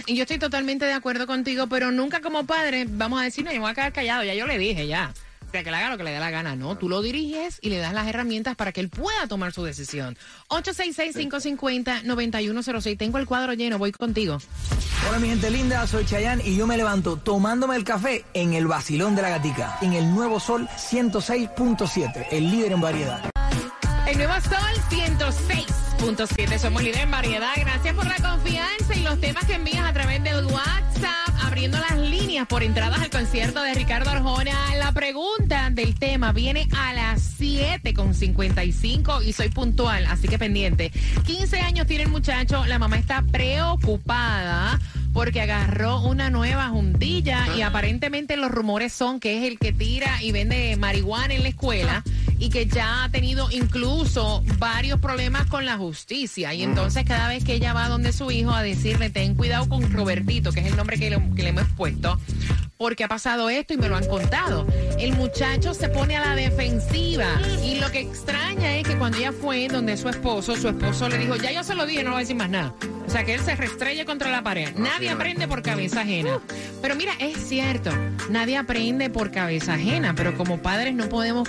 Y 0.07 0.15
yo 0.15 0.23
estoy 0.23 0.39
totalmente 0.39 0.85
de 0.85 0.93
acuerdo 0.93 1.27
contigo, 1.27 1.67
pero 1.67 1.91
nunca 1.91 2.21
como 2.21 2.47
padre 2.47 2.87
vamos 2.89 3.21
a 3.21 3.25
decir, 3.25 3.45
no, 3.45 3.51
yo 3.51 3.57
me 3.57 3.63
voy 3.63 3.73
a 3.73 3.75
quedar 3.75 3.93
callado, 3.93 4.23
ya 4.23 4.35
yo 4.35 4.47
le 4.47 4.57
dije, 4.57 4.87
ya. 4.87 5.13
O 5.45 5.51
sea, 5.51 5.65
que 5.65 5.73
le 5.73 5.77
haga 5.79 5.91
lo 5.91 5.99
que 5.99 6.05
le 6.05 6.13
dé 6.13 6.21
la 6.21 6.31
gana, 6.31 6.55
¿no? 6.55 6.79
Tú 6.79 6.89
lo 6.89 7.03
diriges 7.03 7.59
y 7.63 7.71
le 7.71 7.79
das 7.79 7.93
las 7.93 8.07
herramientas 8.07 8.55
para 8.55 8.71
que 8.71 8.81
él 8.81 8.91
pueda 8.91 9.27
tomar 9.27 9.53
su 9.53 9.65
decisión. 9.65 10.17
866-550-9106. 10.51 12.97
Tengo 12.97 13.19
el 13.19 13.27
cuadro 13.27 13.55
lleno, 13.55 13.79
voy 13.79 13.91
contigo. 13.91 14.39
Hola 15.09 15.19
mi 15.19 15.31
gente 15.31 15.51
linda, 15.51 15.85
soy 15.89 16.05
Chayanne 16.05 16.47
y 16.47 16.57
yo 16.57 16.69
me 16.69 16.77
levanto 16.77 17.17
tomándome 17.17 17.75
el 17.75 17.83
café 17.83 18.25
en 18.35 18.53
el 18.53 18.69
vacilón 18.69 19.17
de 19.17 19.23
la 19.23 19.31
gatica, 19.31 19.79
en 19.83 19.95
el 19.95 20.15
Nuevo 20.15 20.39
Sol 20.39 20.69
106.7, 20.77 22.27
el 22.31 22.53
líder 22.53 22.71
en 22.71 22.81
variedad. 22.81 23.29
El 24.09 24.17
nuevo 24.17 24.33
Sol 24.41 24.59
106.7. 24.89 26.59
Somos 26.59 26.83
líder 26.83 27.03
en 27.03 27.11
variedad. 27.11 27.53
Gracias 27.57 27.95
por 27.95 28.07
la 28.07 28.17
confianza 28.17 28.95
y 28.97 29.03
los 29.03 29.21
temas 29.21 29.45
que 29.45 29.53
envías 29.53 29.85
a 29.85 29.93
través 29.93 30.25
del 30.25 30.47
WhatsApp, 30.47 31.29
abriendo 31.43 31.79
las 31.79 31.99
líneas 31.99 32.47
por 32.47 32.63
entradas 32.63 33.03
al 33.03 33.11
concierto 33.11 33.63
de 33.63 33.75
Ricardo 33.75 34.09
Arjona. 34.09 34.77
La 34.79 34.93
pregunta 34.93 35.69
del 35.71 35.95
tema 35.95 36.33
viene 36.33 36.69
a 36.75 36.95
las 36.95 37.21
7 37.37 37.93
con 37.93 38.15
55 38.15 39.21
y 39.21 39.35
soy 39.35 39.51
puntual, 39.51 40.07
así 40.07 40.27
que 40.27 40.39
pendiente. 40.39 40.91
15 41.27 41.61
años 41.61 41.87
tiene 41.87 42.05
el 42.05 42.11
muchacho, 42.11 42.65
la 42.65 42.79
mamá 42.79 42.97
está 42.97 43.21
preocupada 43.31 44.81
porque 45.13 45.43
agarró 45.43 46.01
una 46.01 46.31
nueva 46.31 46.69
juntilla 46.69 47.47
y 47.57 47.61
aparentemente 47.63 48.39
los 48.39 48.51
rumores 48.51 48.93
son 48.93 49.21
que 49.21 49.37
es 49.37 49.45
el 49.45 49.59
que 49.59 49.73
tira 49.73 50.23
y 50.23 50.33
vende 50.33 50.77
marihuana 50.77 51.35
en 51.35 51.43
la 51.43 51.49
escuela 51.49 52.05
y 52.39 52.51
que 52.51 52.67
ya 52.67 53.05
ha 53.05 53.11
tenido 53.11 53.51
incluso 53.51 54.43
varios 54.59 55.01
problemas 55.01 55.47
con 55.47 55.67
la 55.67 55.77
justicia. 55.77 56.55
Y 56.55 56.63
entonces 56.63 57.05
cada 57.05 57.29
vez 57.29 57.45
que 57.45 57.55
ella 57.55 57.73
va 57.73 57.89
donde 57.89 58.13
su 58.13 58.31
hijo 58.31 58.53
a 58.53 58.63
decirle, 58.63 59.11
ten 59.11 59.35
cuidado 59.35 59.69
con 59.69 59.91
Robertito, 59.93 60.53
que 60.53 60.61
es 60.61 60.67
el 60.67 60.77
nombre 60.77 60.99
que 60.99 61.11
le, 61.11 61.21
que 61.35 61.43
le 61.43 61.49
hemos 61.51 61.69
puesto, 61.77 62.19
porque 62.77 63.05
ha 63.05 63.09
pasado 63.09 63.51
esto 63.51 63.75
y 63.75 63.77
me 63.77 63.89
lo 63.89 63.97
han 63.97 64.07
contado. 64.07 64.67
El 64.99 65.13
muchacho 65.15 65.75
se 65.75 65.89
pone 65.89 66.17
a 66.17 66.25
la 66.25 66.35
defensiva 66.35 67.27
y 67.65 67.81
lo 67.81 67.91
que 67.91 68.01
extraña 68.01 68.77
es 68.77 68.87
que 68.87 68.97
cuando 68.97 69.19
ella 69.19 69.33
fue 69.33 69.69
donde 69.69 69.97
su 69.97 70.09
esposo, 70.09 70.57
su 70.57 70.69
esposo 70.69 71.09
le 71.09 71.19
dijo, 71.19 71.37
ya 71.37 71.53
yo 71.53 71.65
se 71.65 71.75
lo 71.75 71.87
dije, 71.87 72.05
no 72.05 72.11
voy 72.11 72.19
a 72.19 72.21
decir 72.21 72.37
más 72.37 72.51
nada. 72.51 72.75
O 73.09 73.11
sea, 73.11 73.25
que 73.25 73.33
él 73.33 73.41
se 73.41 73.57
restrelle 73.57 74.05
contra 74.05 74.31
la 74.31 74.43
pared. 74.43 74.75
Nadie 74.77 75.09
aprende 75.09 75.49
por 75.49 75.63
cabeza 75.63 76.03
ajena. 76.03 76.41
Pero 76.83 76.95
mira, 76.95 77.15
es 77.19 77.39
cierto, 77.39 77.91
nadie 78.29 78.59
aprende 78.59 79.09
por 79.09 79.31
cabeza 79.31 79.75
ajena, 79.75 80.15
pero 80.15 80.37
como 80.37 80.61
padres 80.61 80.95
no 80.95 81.09
podemos 81.09 81.49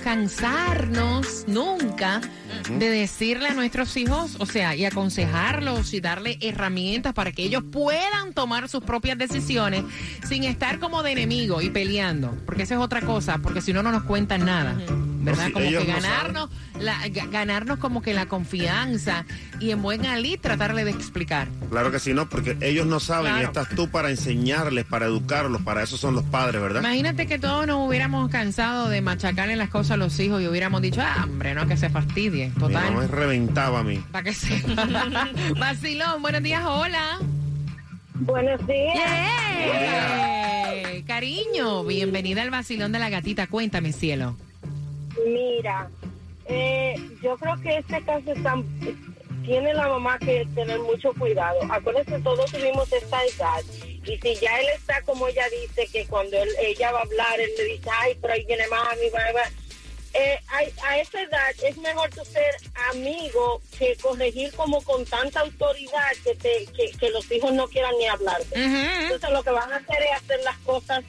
nunca 1.47 2.21
de 2.69 2.89
decirle 2.89 3.49
a 3.49 3.53
nuestros 3.53 3.95
hijos, 3.97 4.37
o 4.39 4.45
sea, 4.45 4.75
y 4.75 4.85
aconsejarlos 4.85 5.93
y 5.93 5.99
darle 5.99 6.37
herramientas 6.41 7.13
para 7.13 7.31
que 7.31 7.43
ellos 7.43 7.63
puedan 7.71 8.33
tomar 8.33 8.69
sus 8.69 8.83
propias 8.83 9.17
decisiones 9.17 9.83
sin 10.27 10.43
estar 10.43 10.79
como 10.79 11.03
de 11.03 11.11
enemigo 11.11 11.61
y 11.61 11.69
peleando. 11.69 12.35
Porque 12.45 12.63
esa 12.63 12.75
es 12.75 12.81
otra 12.81 13.01
cosa, 13.01 13.39
porque 13.39 13.61
si 13.61 13.73
no, 13.73 13.83
no 13.83 13.91
nos 13.91 14.03
cuentan 14.03 14.45
nada. 14.45 14.75
¿Verdad? 15.21 15.51
Como 15.51 15.65
que 15.65 15.71
no 15.71 15.85
ganarnos, 15.85 16.49
la- 16.79 17.07
ganarnos 17.31 17.79
como 17.79 18.01
que 18.01 18.13
la 18.13 18.25
confianza 18.27 19.25
y 19.59 19.71
en 19.71 19.81
buen 19.81 20.05
alí 20.05 20.37
tratarle 20.37 20.85
de 20.85 20.91
explicar. 20.91 21.47
Claro 21.69 21.91
que 21.91 21.99
sí, 21.99 22.13
no, 22.13 22.29
porque 22.29 22.57
ellos 22.61 22.85
no 22.87 22.99
saben 22.99 23.37
y 23.37 23.41
estás 23.41 23.69
tú 23.69 23.89
para 23.89 24.09
enseñarles, 24.09 24.85
para 24.85 25.05
educarlos, 25.07 25.61
para 25.61 25.83
eso 25.83 25.97
son 25.97 26.15
los 26.15 26.23
padres, 26.25 26.61
¿verdad? 26.61 26.81
Imagínate 26.81 27.27
que 27.27 27.37
todos 27.39 27.67
nos 27.67 27.87
hubiéramos 27.87 28.29
cansado 28.31 28.89
de 28.89 29.01
machacarle 29.01 29.55
las 29.55 29.69
cosas 29.69 29.91
a 29.91 29.97
los 29.97 30.19
hijos 30.19 30.41
y 30.41 30.47
hubiéramos 30.47 30.81
dicho, 30.81 31.01
ah, 31.03 31.25
hombre, 31.25 31.53
no, 31.53 31.67
que 31.67 31.77
se 31.77 31.89
fastidie. 31.89 32.51
Mi 32.55 32.61
mamá 32.61 32.81
me 32.81 32.89
Total. 32.95 33.09
reventaba 33.09 33.79
a 33.79 33.83
mí. 33.83 34.01
Para 34.11 34.23
que 34.23 34.33
se. 34.33 34.63
Vacilón, 35.59 36.21
buenos 36.21 36.43
días, 36.43 36.63
hola. 36.65 37.19
Buenos 38.15 38.65
días. 38.67 38.95
Yeah. 38.95 41.05
Cariño, 41.05 41.83
bienvenida 41.83 42.41
al 42.41 42.49
vacilón 42.51 42.91
de 42.91 42.99
la 42.99 43.09
gatita. 43.09 43.47
Cuéntame, 43.47 43.93
cielo. 43.93 44.35
Mira, 45.25 45.87
eh, 46.49 46.95
yo 47.21 47.37
creo 47.37 47.55
que 47.61 47.77
este 47.77 48.03
caso 48.03 48.31
está, 48.33 48.55
tiene 49.45 49.73
la 49.73 49.87
mamá 49.87 50.19
que 50.19 50.45
tener 50.55 50.79
mucho 50.79 51.13
cuidado. 51.13 51.59
Acuérdense, 51.71 52.19
todos 52.19 52.51
tuvimos 52.51 52.91
esta 52.91 53.23
edad. 53.25 53.63
Y 54.05 54.17
si 54.17 54.35
ya 54.35 54.59
él 54.59 54.67
está 54.75 55.01
como 55.03 55.27
ella 55.27 55.45
dice, 55.61 55.87
que 55.91 56.05
cuando 56.07 56.37
él- 56.41 56.55
ella 56.61 56.91
va 56.91 56.99
a 56.99 57.03
hablar, 57.03 57.39
él 57.39 57.49
le 57.57 57.63
dice, 57.65 57.89
ay, 57.91 58.17
pero 58.21 58.33
ahí 58.33 58.43
viene 58.45 58.67
mami, 58.67 59.09
va, 59.13 59.19
va". 59.33 59.43
Eh, 60.13 60.39
a, 60.47 60.87
a 60.89 60.97
esa 60.99 61.21
edad 61.21 61.51
es 61.63 61.77
mejor 61.77 62.09
tú 62.09 62.25
ser 62.25 62.55
amigo 62.89 63.61
que 63.77 63.95
corregir 63.97 64.51
como 64.53 64.81
con 64.81 65.05
tanta 65.05 65.41
autoridad 65.41 66.09
que, 66.23 66.33
te, 66.35 66.65
que, 66.75 66.89
que 66.97 67.09
los 67.11 67.31
hijos 67.31 67.53
no 67.53 67.67
quieran 67.67 67.93
ni 67.99 68.07
hablar. 68.07 68.41
Entonces 69.03 69.29
lo 69.29 69.43
que 69.43 69.51
van 69.51 69.71
a 69.71 69.75
hacer 69.77 70.01
es 70.01 70.11
hacer 70.23 70.39
las 70.43 70.57
cosas 70.59 71.03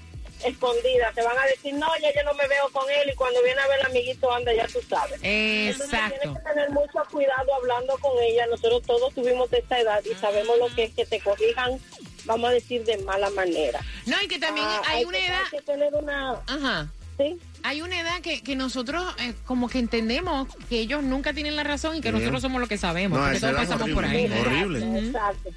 escondidas. 0.44 1.14
Te 1.14 1.22
van 1.22 1.38
a 1.38 1.44
decir, 1.46 1.74
no, 1.74 1.86
ya 2.00 2.08
yo 2.14 2.22
no 2.24 2.34
me 2.34 2.46
veo 2.48 2.68
con 2.72 2.88
él 2.90 3.10
y 3.12 3.16
cuando 3.16 3.42
viene 3.42 3.60
a 3.60 3.68
ver 3.68 3.80
el 3.80 3.86
amiguito 3.86 4.32
anda, 4.32 4.52
ya 4.54 4.66
tú 4.66 4.78
sabes. 4.88 5.20
Entonces 5.22 5.86
Exacto. 5.92 6.18
tienes 6.20 6.38
que 6.38 6.48
tener 6.48 6.70
mucho 6.70 6.98
cuidado 7.10 7.54
hablando 7.54 7.96
con 7.98 8.12
ella. 8.22 8.46
Nosotros 8.46 8.82
todos 8.82 9.14
tuvimos 9.14 9.52
esta 9.52 9.78
edad 9.78 10.00
y 10.04 10.14
sabemos 10.16 10.58
lo 10.58 10.74
que 10.74 10.84
es 10.84 10.94
que 10.94 11.06
te 11.06 11.20
corrijan, 11.20 11.78
vamos 12.24 12.50
a 12.50 12.52
decir, 12.54 12.84
de 12.84 12.98
mala 12.98 13.30
manera. 13.30 13.80
No, 14.06 14.16
y 14.22 14.28
que 14.28 14.38
también 14.38 14.66
Ah, 14.68 14.82
hay 14.88 14.98
hay 14.98 15.04
una 15.04 15.18
que- 15.18 15.26
edad. 15.26 15.40
hay 15.44 15.50
que 15.58 15.62
tener 15.64 15.94
una. 15.94 16.30
Ajá. 16.46 16.88
Sí. 17.18 17.38
Hay 17.62 17.82
una 17.82 18.00
edad 18.00 18.20
que, 18.22 18.42
que 18.42 18.56
nosotros 18.56 19.04
eh, 19.20 19.34
como 19.44 19.68
que 19.68 19.78
entendemos 19.78 20.48
que 20.70 20.78
ellos 20.80 21.02
nunca 21.02 21.34
tienen 21.34 21.54
la 21.54 21.64
razón 21.64 21.96
y 21.96 22.00
que 22.00 22.08
Sí. 22.08 22.14
nosotros 22.14 22.40
somos 22.40 22.60
los 22.60 22.68
que 22.68 22.78
sabemos. 22.78 23.18
No, 23.18 23.24
porque 23.26 23.40
todos 23.40 23.54
pasamos 23.56 23.90
por 23.90 24.04
ahí. 24.06 24.24
Exacto, 24.24 24.76
Exacto. 24.96 25.50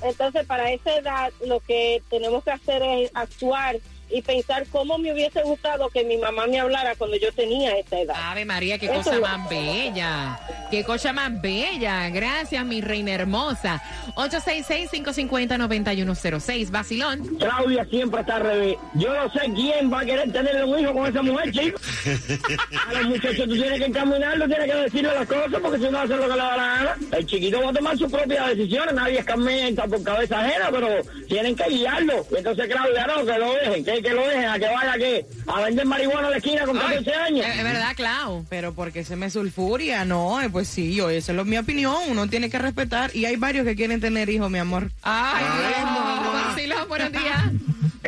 Entonces, 0.00 0.46
para 0.46 0.70
esa 0.70 0.94
edad, 0.94 1.32
lo 1.44 1.58
que 1.58 2.00
tenemos 2.08 2.44
que 2.44 2.52
hacer 2.52 2.80
es 2.84 3.10
actuar 3.14 3.80
y 4.10 4.22
pensar 4.22 4.66
cómo 4.70 4.96
me 4.98 5.12
hubiese 5.12 5.42
gustado 5.42 5.88
que 5.90 6.02
mi 6.04 6.16
mamá 6.16 6.46
me 6.46 6.60
hablara 6.60 6.94
cuando 6.96 7.16
yo 7.16 7.32
tenía 7.32 7.76
esa 7.78 7.98
edad. 8.00 8.16
Ave 8.18 8.44
María, 8.44 8.78
qué 8.78 8.86
Eso 8.86 8.96
cosa 8.96 9.20
más 9.20 9.48
bella. 9.48 10.38
Qué 10.70 10.84
cosa 10.84 11.12
más 11.12 11.40
bella. 11.40 12.08
Gracias, 12.10 12.64
mi 12.64 12.80
reina 12.80 13.12
hermosa. 13.12 13.82
866-550-9106. 14.16 16.70
Vacilón. 16.70 17.36
Claudia 17.38 17.84
siempre 17.86 18.20
está 18.20 18.36
al 18.36 18.42
revés. 18.42 18.76
Yo 18.94 19.12
no 19.14 19.32
sé 19.32 19.40
quién 19.54 19.92
va 19.92 20.00
a 20.00 20.04
querer 20.04 20.30
tener 20.32 20.64
un 20.64 20.78
hijo 20.78 20.92
con 20.92 21.06
esa 21.06 21.22
mujer, 21.22 21.52
chico. 21.52 21.78
A 22.88 22.92
los 22.94 23.08
muchachos 23.08 23.46
tú 23.46 23.54
tienes 23.54 23.78
que 23.78 23.86
encaminarlo, 23.86 24.46
tienes 24.46 24.70
que 24.70 24.76
decirle 24.76 25.14
las 25.14 25.26
cosas, 25.26 25.60
porque 25.60 25.78
si 25.78 25.88
no 25.90 25.98
hace 25.98 26.16
lo 26.16 26.22
que 26.22 26.28
le 26.28 26.36
da 26.36 26.56
la 26.56 26.56
gana. 26.56 26.96
El 27.12 27.26
chiquito 27.26 27.60
va 27.62 27.70
a 27.70 27.72
tomar 27.72 27.98
sus 27.98 28.10
propias 28.10 28.48
decisiones, 28.48 28.94
nadie 28.94 29.18
escarmienta 29.18 29.86
por 29.86 30.02
cabeza 30.02 30.40
ajena, 30.40 30.68
pero 30.70 30.88
tienen 31.28 31.54
que 31.56 31.64
guiarlo. 31.68 32.26
Entonces, 32.36 32.66
Claudia, 32.68 33.06
no, 33.06 33.24
que 33.24 33.38
lo 33.38 33.54
dejen, 33.54 33.84
que, 33.84 33.97
que 34.02 34.10
lo 34.10 34.26
dejen, 34.26 34.44
a 34.48 34.58
que 34.58 34.66
vaya 34.66 34.94
que 34.98 35.26
a 35.46 35.60
vender 35.62 35.86
marihuana 35.86 36.28
a 36.28 36.30
la 36.32 36.36
esquina 36.38 36.64
con 36.64 36.76
14 36.78 37.14
años. 37.14 37.46
Es 37.46 37.62
verdad, 37.64 37.92
Clau. 37.96 38.44
Pero 38.48 38.72
porque 38.74 39.04
se 39.04 39.16
me 39.16 39.30
sulfuria, 39.30 40.04
no, 40.04 40.40
eh, 40.40 40.48
pues 40.50 40.68
sí, 40.68 40.94
yo, 40.94 41.10
esa 41.10 41.32
es 41.32 41.36
lo- 41.36 41.44
mi 41.44 41.58
opinión, 41.58 41.94
uno 42.08 42.28
tiene 42.28 42.50
que 42.50 42.58
respetar 42.58 43.14
y 43.14 43.24
hay 43.26 43.36
varios 43.36 43.64
que 43.64 43.74
quieren 43.76 44.00
tener 44.00 44.28
hijos, 44.28 44.50
mi 44.50 44.58
amor. 44.58 44.90
Ay, 45.02 45.44
Dios. 45.58 46.44
Vacilón, 46.46 46.88
buenos 46.88 47.12
días. 47.12 47.42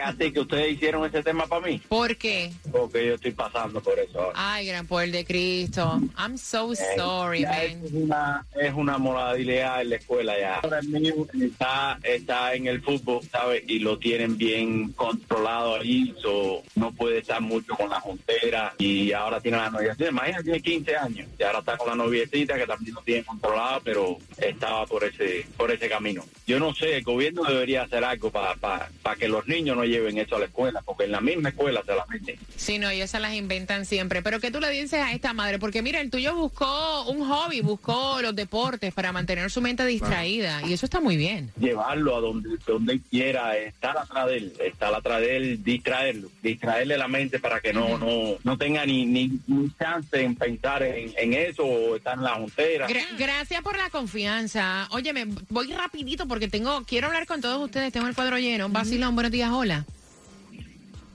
Casi 0.00 0.32
que 0.32 0.40
ustedes 0.40 0.72
hicieron 0.72 1.04
ese 1.04 1.22
tema 1.22 1.46
para 1.46 1.66
mí, 1.66 1.78
¿Por 1.86 2.16
qué? 2.16 2.50
porque 2.72 3.06
yo 3.06 3.14
estoy 3.16 3.32
pasando 3.32 3.82
por 3.82 3.98
eso 3.98 4.18
ahora. 4.18 4.32
Ay, 4.34 4.66
gran 4.66 4.86
poder 4.86 5.10
de 5.10 5.26
Cristo. 5.26 6.00
I'm 6.16 6.38
so 6.38 6.72
sorry, 6.96 7.40
Ya 7.42 7.50
man. 7.50 7.84
Es 7.84 7.92
una, 7.92 8.46
es 8.58 8.72
una 8.72 8.96
moralidad 8.96 9.82
en 9.82 9.90
la 9.90 9.96
escuela 9.96 10.38
ya. 10.40 10.54
Ahora 10.60 10.78
el 10.78 10.88
mío 10.88 11.26
está, 11.38 11.98
está 12.02 12.54
en 12.54 12.66
el 12.66 12.80
fútbol, 12.80 13.20
¿sabes? 13.30 13.62
Y 13.66 13.80
lo 13.80 13.98
tienen 13.98 14.38
bien 14.38 14.92
controlado 14.92 15.76
ahí, 15.76 16.14
so, 16.22 16.62
no 16.76 16.92
puede 16.92 17.18
estar 17.18 17.42
mucho 17.42 17.74
con 17.74 17.90
la 17.90 18.00
juntera 18.00 18.74
y 18.78 19.12
ahora 19.12 19.38
tiene 19.38 19.58
la 19.58 19.68
noviecita. 19.68 20.08
Imagínate, 20.08 20.44
tiene 20.44 20.62
15 20.62 20.96
años 20.96 21.28
y 21.38 21.42
ahora 21.42 21.58
está 21.58 21.76
con 21.76 21.88
la 21.88 21.94
noviecita 21.94 22.56
que 22.56 22.66
también 22.66 22.94
lo 22.94 23.02
tiene 23.02 23.22
controlada, 23.24 23.80
pero 23.84 24.16
estaba 24.38 24.86
por 24.86 25.04
ese, 25.04 25.46
por 25.58 25.70
ese 25.70 25.90
camino. 25.90 26.24
Yo 26.46 26.58
no 26.58 26.74
sé, 26.74 26.96
el 26.96 27.04
gobierno 27.04 27.44
debería 27.44 27.82
hacer 27.82 28.02
algo 28.02 28.30
para 28.30 28.88
que 29.18 29.28
los 29.28 29.46
niños 29.46 29.76
no 29.76 29.84
lleven 29.90 30.18
eso 30.18 30.36
a 30.36 30.38
la 30.40 30.46
escuela, 30.46 30.82
porque 30.82 31.04
en 31.04 31.12
la 31.12 31.20
misma 31.20 31.50
escuela 31.50 31.82
se 31.84 31.94
la 31.94 32.06
meten. 32.06 32.36
Sí, 32.56 32.78
no, 32.78 32.88
ellos 32.90 33.10
se 33.10 33.20
las 33.20 33.34
inventan 33.34 33.84
siempre. 33.86 34.22
Pero 34.22 34.40
¿qué 34.40 34.50
tú 34.50 34.60
le 34.60 34.70
dices 34.70 34.94
a 35.00 35.12
esta 35.12 35.32
madre? 35.32 35.58
Porque 35.58 35.82
mira, 35.82 36.00
el 36.00 36.10
tuyo 36.10 36.34
buscó 36.34 37.04
un 37.08 37.26
hobby, 37.28 37.60
buscó 37.60 38.20
los 38.22 38.34
deportes 38.34 38.92
para 38.94 39.12
mantener 39.12 39.50
su 39.50 39.60
mente 39.60 39.84
distraída. 39.86 40.62
Y 40.66 40.72
eso 40.72 40.86
está 40.86 41.00
muy 41.00 41.16
bien. 41.16 41.50
llevarlo 41.60 42.16
a 42.16 42.20
donde, 42.20 42.50
donde 42.66 43.00
quiera, 43.10 43.56
estar 43.56 43.96
atrás 43.98 44.26
de 44.28 44.36
él, 44.38 44.52
estar 44.64 44.94
atrás 44.94 45.20
de 45.20 45.36
él, 45.36 45.64
distraerlo, 45.64 46.30
distraerle 46.42 46.96
la 46.98 47.08
mente 47.08 47.38
para 47.38 47.60
que 47.60 47.72
no, 47.72 47.98
no, 47.98 48.36
no 48.42 48.58
tenga 48.58 48.84
ni, 48.86 49.04
ni, 49.06 49.30
ni 49.46 49.70
chance 49.78 50.20
en 50.22 50.34
pensar 50.34 50.82
en, 50.82 51.12
en 51.16 51.34
eso 51.34 51.64
o 51.64 51.96
estar 51.96 52.16
en 52.16 52.24
la 52.24 52.34
juntera. 52.34 52.88
Gra- 52.88 53.06
gracias 53.18 53.62
por 53.62 53.76
la 53.76 53.90
confianza. 53.90 54.88
Óyeme, 54.90 55.26
voy 55.48 55.72
rapidito 55.72 56.26
porque 56.28 56.48
tengo, 56.48 56.84
quiero 56.84 57.06
hablar 57.08 57.26
con 57.26 57.40
todos 57.40 57.62
ustedes. 57.64 57.92
Tengo 57.92 58.06
el 58.06 58.14
cuadro 58.14 58.38
lleno. 58.38 58.68
Vacilón, 58.68 59.14
buenos 59.14 59.32
días, 59.32 59.50
hola. 59.50 59.79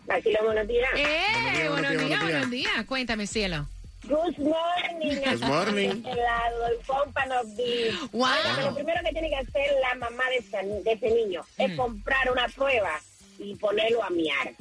Vacilón, 0.05 0.45
buenos 0.45 0.67
días. 0.67 0.89
Eh, 0.95 1.67
buenos 1.69 1.91
días, 2.07 2.21
buenos 2.21 2.49
días. 2.49 2.85
Cuéntame, 2.87 3.27
cielo. 3.27 3.67
Good 4.03 4.37
morning. 4.37 5.19
Good 5.23 5.43
morning. 5.43 6.03
El. 6.05 7.97
Wow. 8.11 8.27
Lo 8.65 8.75
primero 8.75 8.99
que 9.03 9.11
tiene 9.11 9.29
que 9.29 9.35
hacer 9.37 9.71
la 9.81 9.95
mamá 9.95 10.23
de 10.29 10.35
ese, 10.37 10.57
de 10.83 10.91
ese 10.91 11.09
niño 11.11 11.43
es 11.57 11.71
Mm. 11.71 11.75
comprar 11.75 12.31
una 12.31 12.47
prueba 12.49 12.99
y 13.39 13.55
ponerlo 13.55 14.03
a 14.03 14.09
miar. 14.11 14.53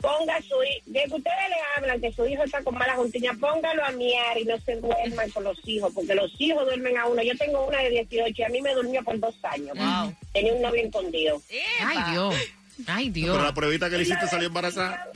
Ponga 0.00 0.40
su 0.40 0.54
hijo, 0.62 0.82
de 0.86 1.00
que 1.04 1.14
ustedes 1.14 1.48
le 1.50 1.56
hablan 1.76 2.00
que 2.00 2.10
su 2.12 2.26
hijo 2.26 2.42
está 2.42 2.62
con 2.64 2.74
mala 2.74 2.94
juntiña, 2.94 3.32
póngalo 3.38 3.84
a 3.84 3.90
miar 3.90 4.38
y 4.38 4.44
no 4.46 4.58
se 4.60 4.76
duerman 4.76 5.28
con 5.30 5.44
los 5.44 5.58
hijos, 5.68 5.92
porque 5.94 6.14
los 6.14 6.32
hijos 6.40 6.64
duermen 6.64 6.96
a 6.96 7.04
uno. 7.06 7.22
Yo 7.22 7.36
tengo 7.36 7.66
una 7.66 7.80
de 7.82 7.90
18 7.90 8.32
y 8.40 8.42
a 8.44 8.48
mí 8.48 8.62
me 8.62 8.72
durmió 8.74 9.04
por 9.04 9.20
dos 9.20 9.34
años. 9.42 9.76
Tenía 10.32 10.54
un 10.54 10.62
novio 10.62 10.82
escondido. 10.86 11.42
Ay, 11.84 11.98
Dios. 12.12 12.34
Ay, 12.86 13.10
Dios. 13.10 13.36
Pero 13.36 13.44
la 13.44 13.54
pruebita 13.54 13.90
que 13.90 13.96
le 13.96 14.02
hiciste 14.02 14.26
salió 14.26 14.48
embarazada. 14.48 15.10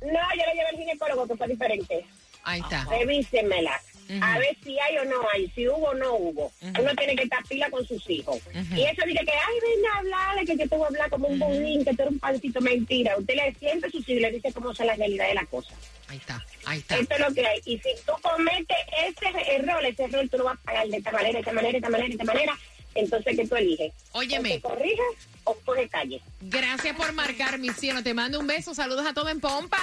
No, 0.00 0.08
yo 0.10 0.42
le 0.46 0.54
llevé 0.54 0.68
al 0.68 0.76
ginecólogo, 0.76 1.26
que 1.26 1.36
fue 1.36 1.48
diferente. 1.48 2.04
Ahí 2.44 2.60
está. 2.60 2.84
Revísemela. 2.84 3.80
A 4.20 4.38
ver 4.38 4.54
si 4.62 4.78
hay 4.78 4.98
o 4.98 5.04
no 5.06 5.16
hay, 5.32 5.50
si 5.54 5.66
hubo 5.66 5.88
o 5.88 5.94
no 5.94 6.14
hubo. 6.14 6.52
Uno 6.60 6.94
tiene 6.94 7.16
que 7.16 7.22
estar 7.22 7.42
pila 7.44 7.70
con 7.70 7.86
sus 7.86 8.08
hijos. 8.10 8.38
Y 8.52 8.82
eso 8.82 9.06
dice 9.06 9.24
que, 9.24 9.32
ay, 9.32 9.60
ven 9.62 9.86
a 9.86 9.98
hablarle, 9.98 10.44
que 10.44 10.56
yo 10.58 10.68
te 10.68 10.76
voy 10.76 10.84
a 10.84 10.88
hablar 10.88 11.10
como 11.10 11.28
un 11.28 11.38
budín, 11.38 11.84
que 11.84 11.94
tú 11.94 12.02
eres 12.02 12.12
un 12.12 12.18
pancito. 12.18 12.60
Mentira. 12.60 13.16
Usted 13.16 13.34
le 13.34 13.54
siente 13.54 13.90
sus 13.90 14.00
hijos 14.08 14.18
y 14.18 14.20
le 14.20 14.32
dice 14.32 14.52
cómo 14.52 14.72
es 14.72 14.78
la 14.80 14.94
realidad 14.94 15.28
de 15.28 15.34
la 15.34 15.46
cosa. 15.46 15.74
Ahí 16.08 16.18
está, 16.18 16.44
ahí 16.66 16.80
está. 16.80 16.98
Esto 16.98 17.14
es 17.14 17.20
lo 17.20 17.34
que 17.34 17.46
hay. 17.46 17.60
Y 17.64 17.78
si 17.78 17.88
tú 18.04 18.12
cometes 18.20 18.76
ese 19.06 19.54
error, 19.56 19.84
ese 19.86 20.04
error 20.04 20.28
tú 20.28 20.36
lo 20.36 20.44
vas 20.44 20.58
a 20.58 20.62
pagar 20.62 20.86
de 20.86 20.98
esta 20.98 21.10
manera, 21.10 21.32
de 21.32 21.38
esta 21.38 21.52
manera, 21.52 21.72
de 21.72 21.78
esta 21.78 21.90
manera, 21.90 22.08
de 22.08 22.14
esta 22.14 22.24
manera. 22.24 22.58
Entonces, 22.94 23.36
¿qué 23.36 23.48
tú 23.48 23.56
eliges? 23.56 23.92
Óyeme. 24.12 24.50
¿O 24.50 24.54
te 24.54 24.60
corrijas 24.60 25.06
o 25.44 25.54
coge 25.64 25.88
calle? 25.88 26.22
Gracias 26.40 26.96
por 26.96 27.12
marcar, 27.12 27.58
mi 27.58 27.70
cielo. 27.70 28.02
Te 28.02 28.14
mando 28.14 28.40
un 28.40 28.46
beso. 28.46 28.74
Saludos 28.74 29.06
a 29.06 29.14
todo 29.14 29.28
en 29.28 29.40
Pompa. 29.40 29.78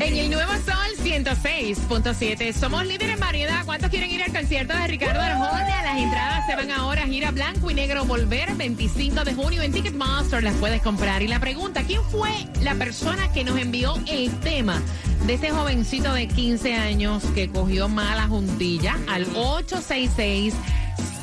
En 0.00 0.16
el 0.16 0.30
nuevo 0.30 0.50
Sol 0.64 1.04
106.7. 1.04 2.54
Somos 2.54 2.86
líderes 2.86 3.14
en 3.14 3.20
variedad. 3.20 3.66
¿Cuántos 3.66 3.90
quieren 3.90 4.10
ir 4.10 4.22
al 4.22 4.32
concierto 4.32 4.74
de 4.74 4.86
Ricardo 4.86 5.20
Arjona? 5.20 5.82
Las 5.82 5.98
entradas 5.98 6.46
se 6.46 6.56
van 6.56 6.70
ahora. 6.70 7.02
Gira 7.06 7.30
blanco 7.32 7.70
y 7.70 7.74
negro 7.74 8.06
volver 8.06 8.54
25 8.54 9.24
de 9.24 9.34
junio 9.34 9.60
en 9.60 9.72
Ticketmaster. 9.72 10.42
Las 10.42 10.54
puedes 10.54 10.80
comprar. 10.80 11.22
Y 11.22 11.28
la 11.28 11.38
pregunta, 11.38 11.82
¿quién 11.82 12.02
fue 12.04 12.30
la 12.62 12.74
persona 12.76 13.30
que 13.32 13.44
nos 13.44 13.58
envió 13.58 13.94
el 14.06 14.30
tema 14.40 14.80
de 15.26 15.34
este 15.34 15.50
jovencito 15.50 16.14
de 16.14 16.28
15 16.28 16.74
años 16.74 17.22
que 17.34 17.50
cogió 17.50 17.88
mala 17.88 18.26
juntilla 18.26 18.96
al 19.06 19.24
866 19.36 20.54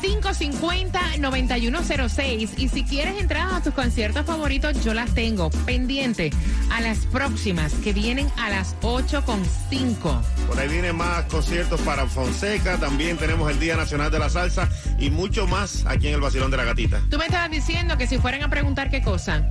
550-9106. 0.02 2.50
Y 2.58 2.70
si 2.70 2.84
quieres 2.84 3.20
entrar 3.20 3.54
a 3.54 3.62
tus 3.62 3.74
conciertos 3.74 4.26
favoritos, 4.26 4.84
yo 4.84 4.94
las 4.94 5.14
tengo 5.14 5.50
pendiente 5.66 6.32
a 6.72 6.82
las 6.82 7.06
próximas 7.06 7.74
que 7.74 7.94
vienen 7.94 8.28
a 8.38 8.50
las 8.50 8.76
8.5. 8.82 10.22
Por 10.48 10.60
ahí 10.60 10.68
vienen 10.68 10.96
más 10.96 11.26
conciertos 11.26 11.80
para 11.82 12.08
Fonseca. 12.08 12.78
También 12.78 13.18
tenemos 13.18 13.50
el 13.52 13.60
Día 13.60 13.76
Nacional 13.76 14.12
de 14.12 14.20
la 14.20 14.30
Salsa 14.30 14.70
y 15.00 15.10
mucho 15.10 15.48
más 15.48 15.86
aquí 15.86 16.08
en 16.08 16.16
el 16.16 16.22
Basilón 16.22 16.52
de 16.52 16.58
la 16.58 16.64
Gatita. 16.64 17.02
Tú 17.10 17.18
me 17.18 17.26
estabas 17.26 17.52
diciendo 17.52 17.98
que 17.98 18.08
si 18.08 18.18
fueran 18.18 18.44
a 18.44 18.50
preguntar 18.50 18.90
qué 18.90 19.02
cosa, 19.02 19.48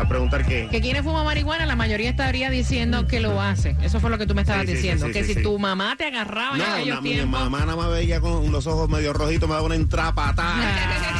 A 0.00 0.08
preguntar 0.08 0.46
qué. 0.46 0.66
que 0.70 0.80
quienes 0.80 1.02
fuman 1.02 1.24
marihuana, 1.24 1.66
la 1.66 1.76
mayoría 1.76 2.10
estaría 2.10 2.48
diciendo 2.50 3.06
que 3.06 3.20
lo 3.20 3.40
hace. 3.40 3.76
Eso 3.82 4.00
fue 4.00 4.08
lo 4.10 4.16
que 4.18 4.26
tú 4.26 4.34
me 4.34 4.40
estabas 4.42 4.62
Sí, 4.62 4.68
sí, 4.68 4.72
sí, 4.72 4.76
diciendo. 4.78 5.06
sí, 5.06 5.12
que 5.12 5.24
si 5.24 5.42
tu 5.42 5.58
mamá 5.58 5.94
te 5.96 6.06
agarraba 6.06 6.56
en 6.56 6.62
No, 6.62 6.64
aquellos 6.74 6.94
na- 6.96 7.00
mi 7.02 7.10
tiempos. 7.10 7.40
mamá 7.40 7.60
nada 7.60 7.76
más 7.76 7.90
veía 7.90 8.20
con 8.20 8.50
los 8.50 8.66
ojos 8.66 8.88
medio 8.88 9.12
rojitos, 9.12 9.48
me 9.48 9.54
daba 9.54 9.66
una 9.66 9.74
entrapatada. 9.74 10.54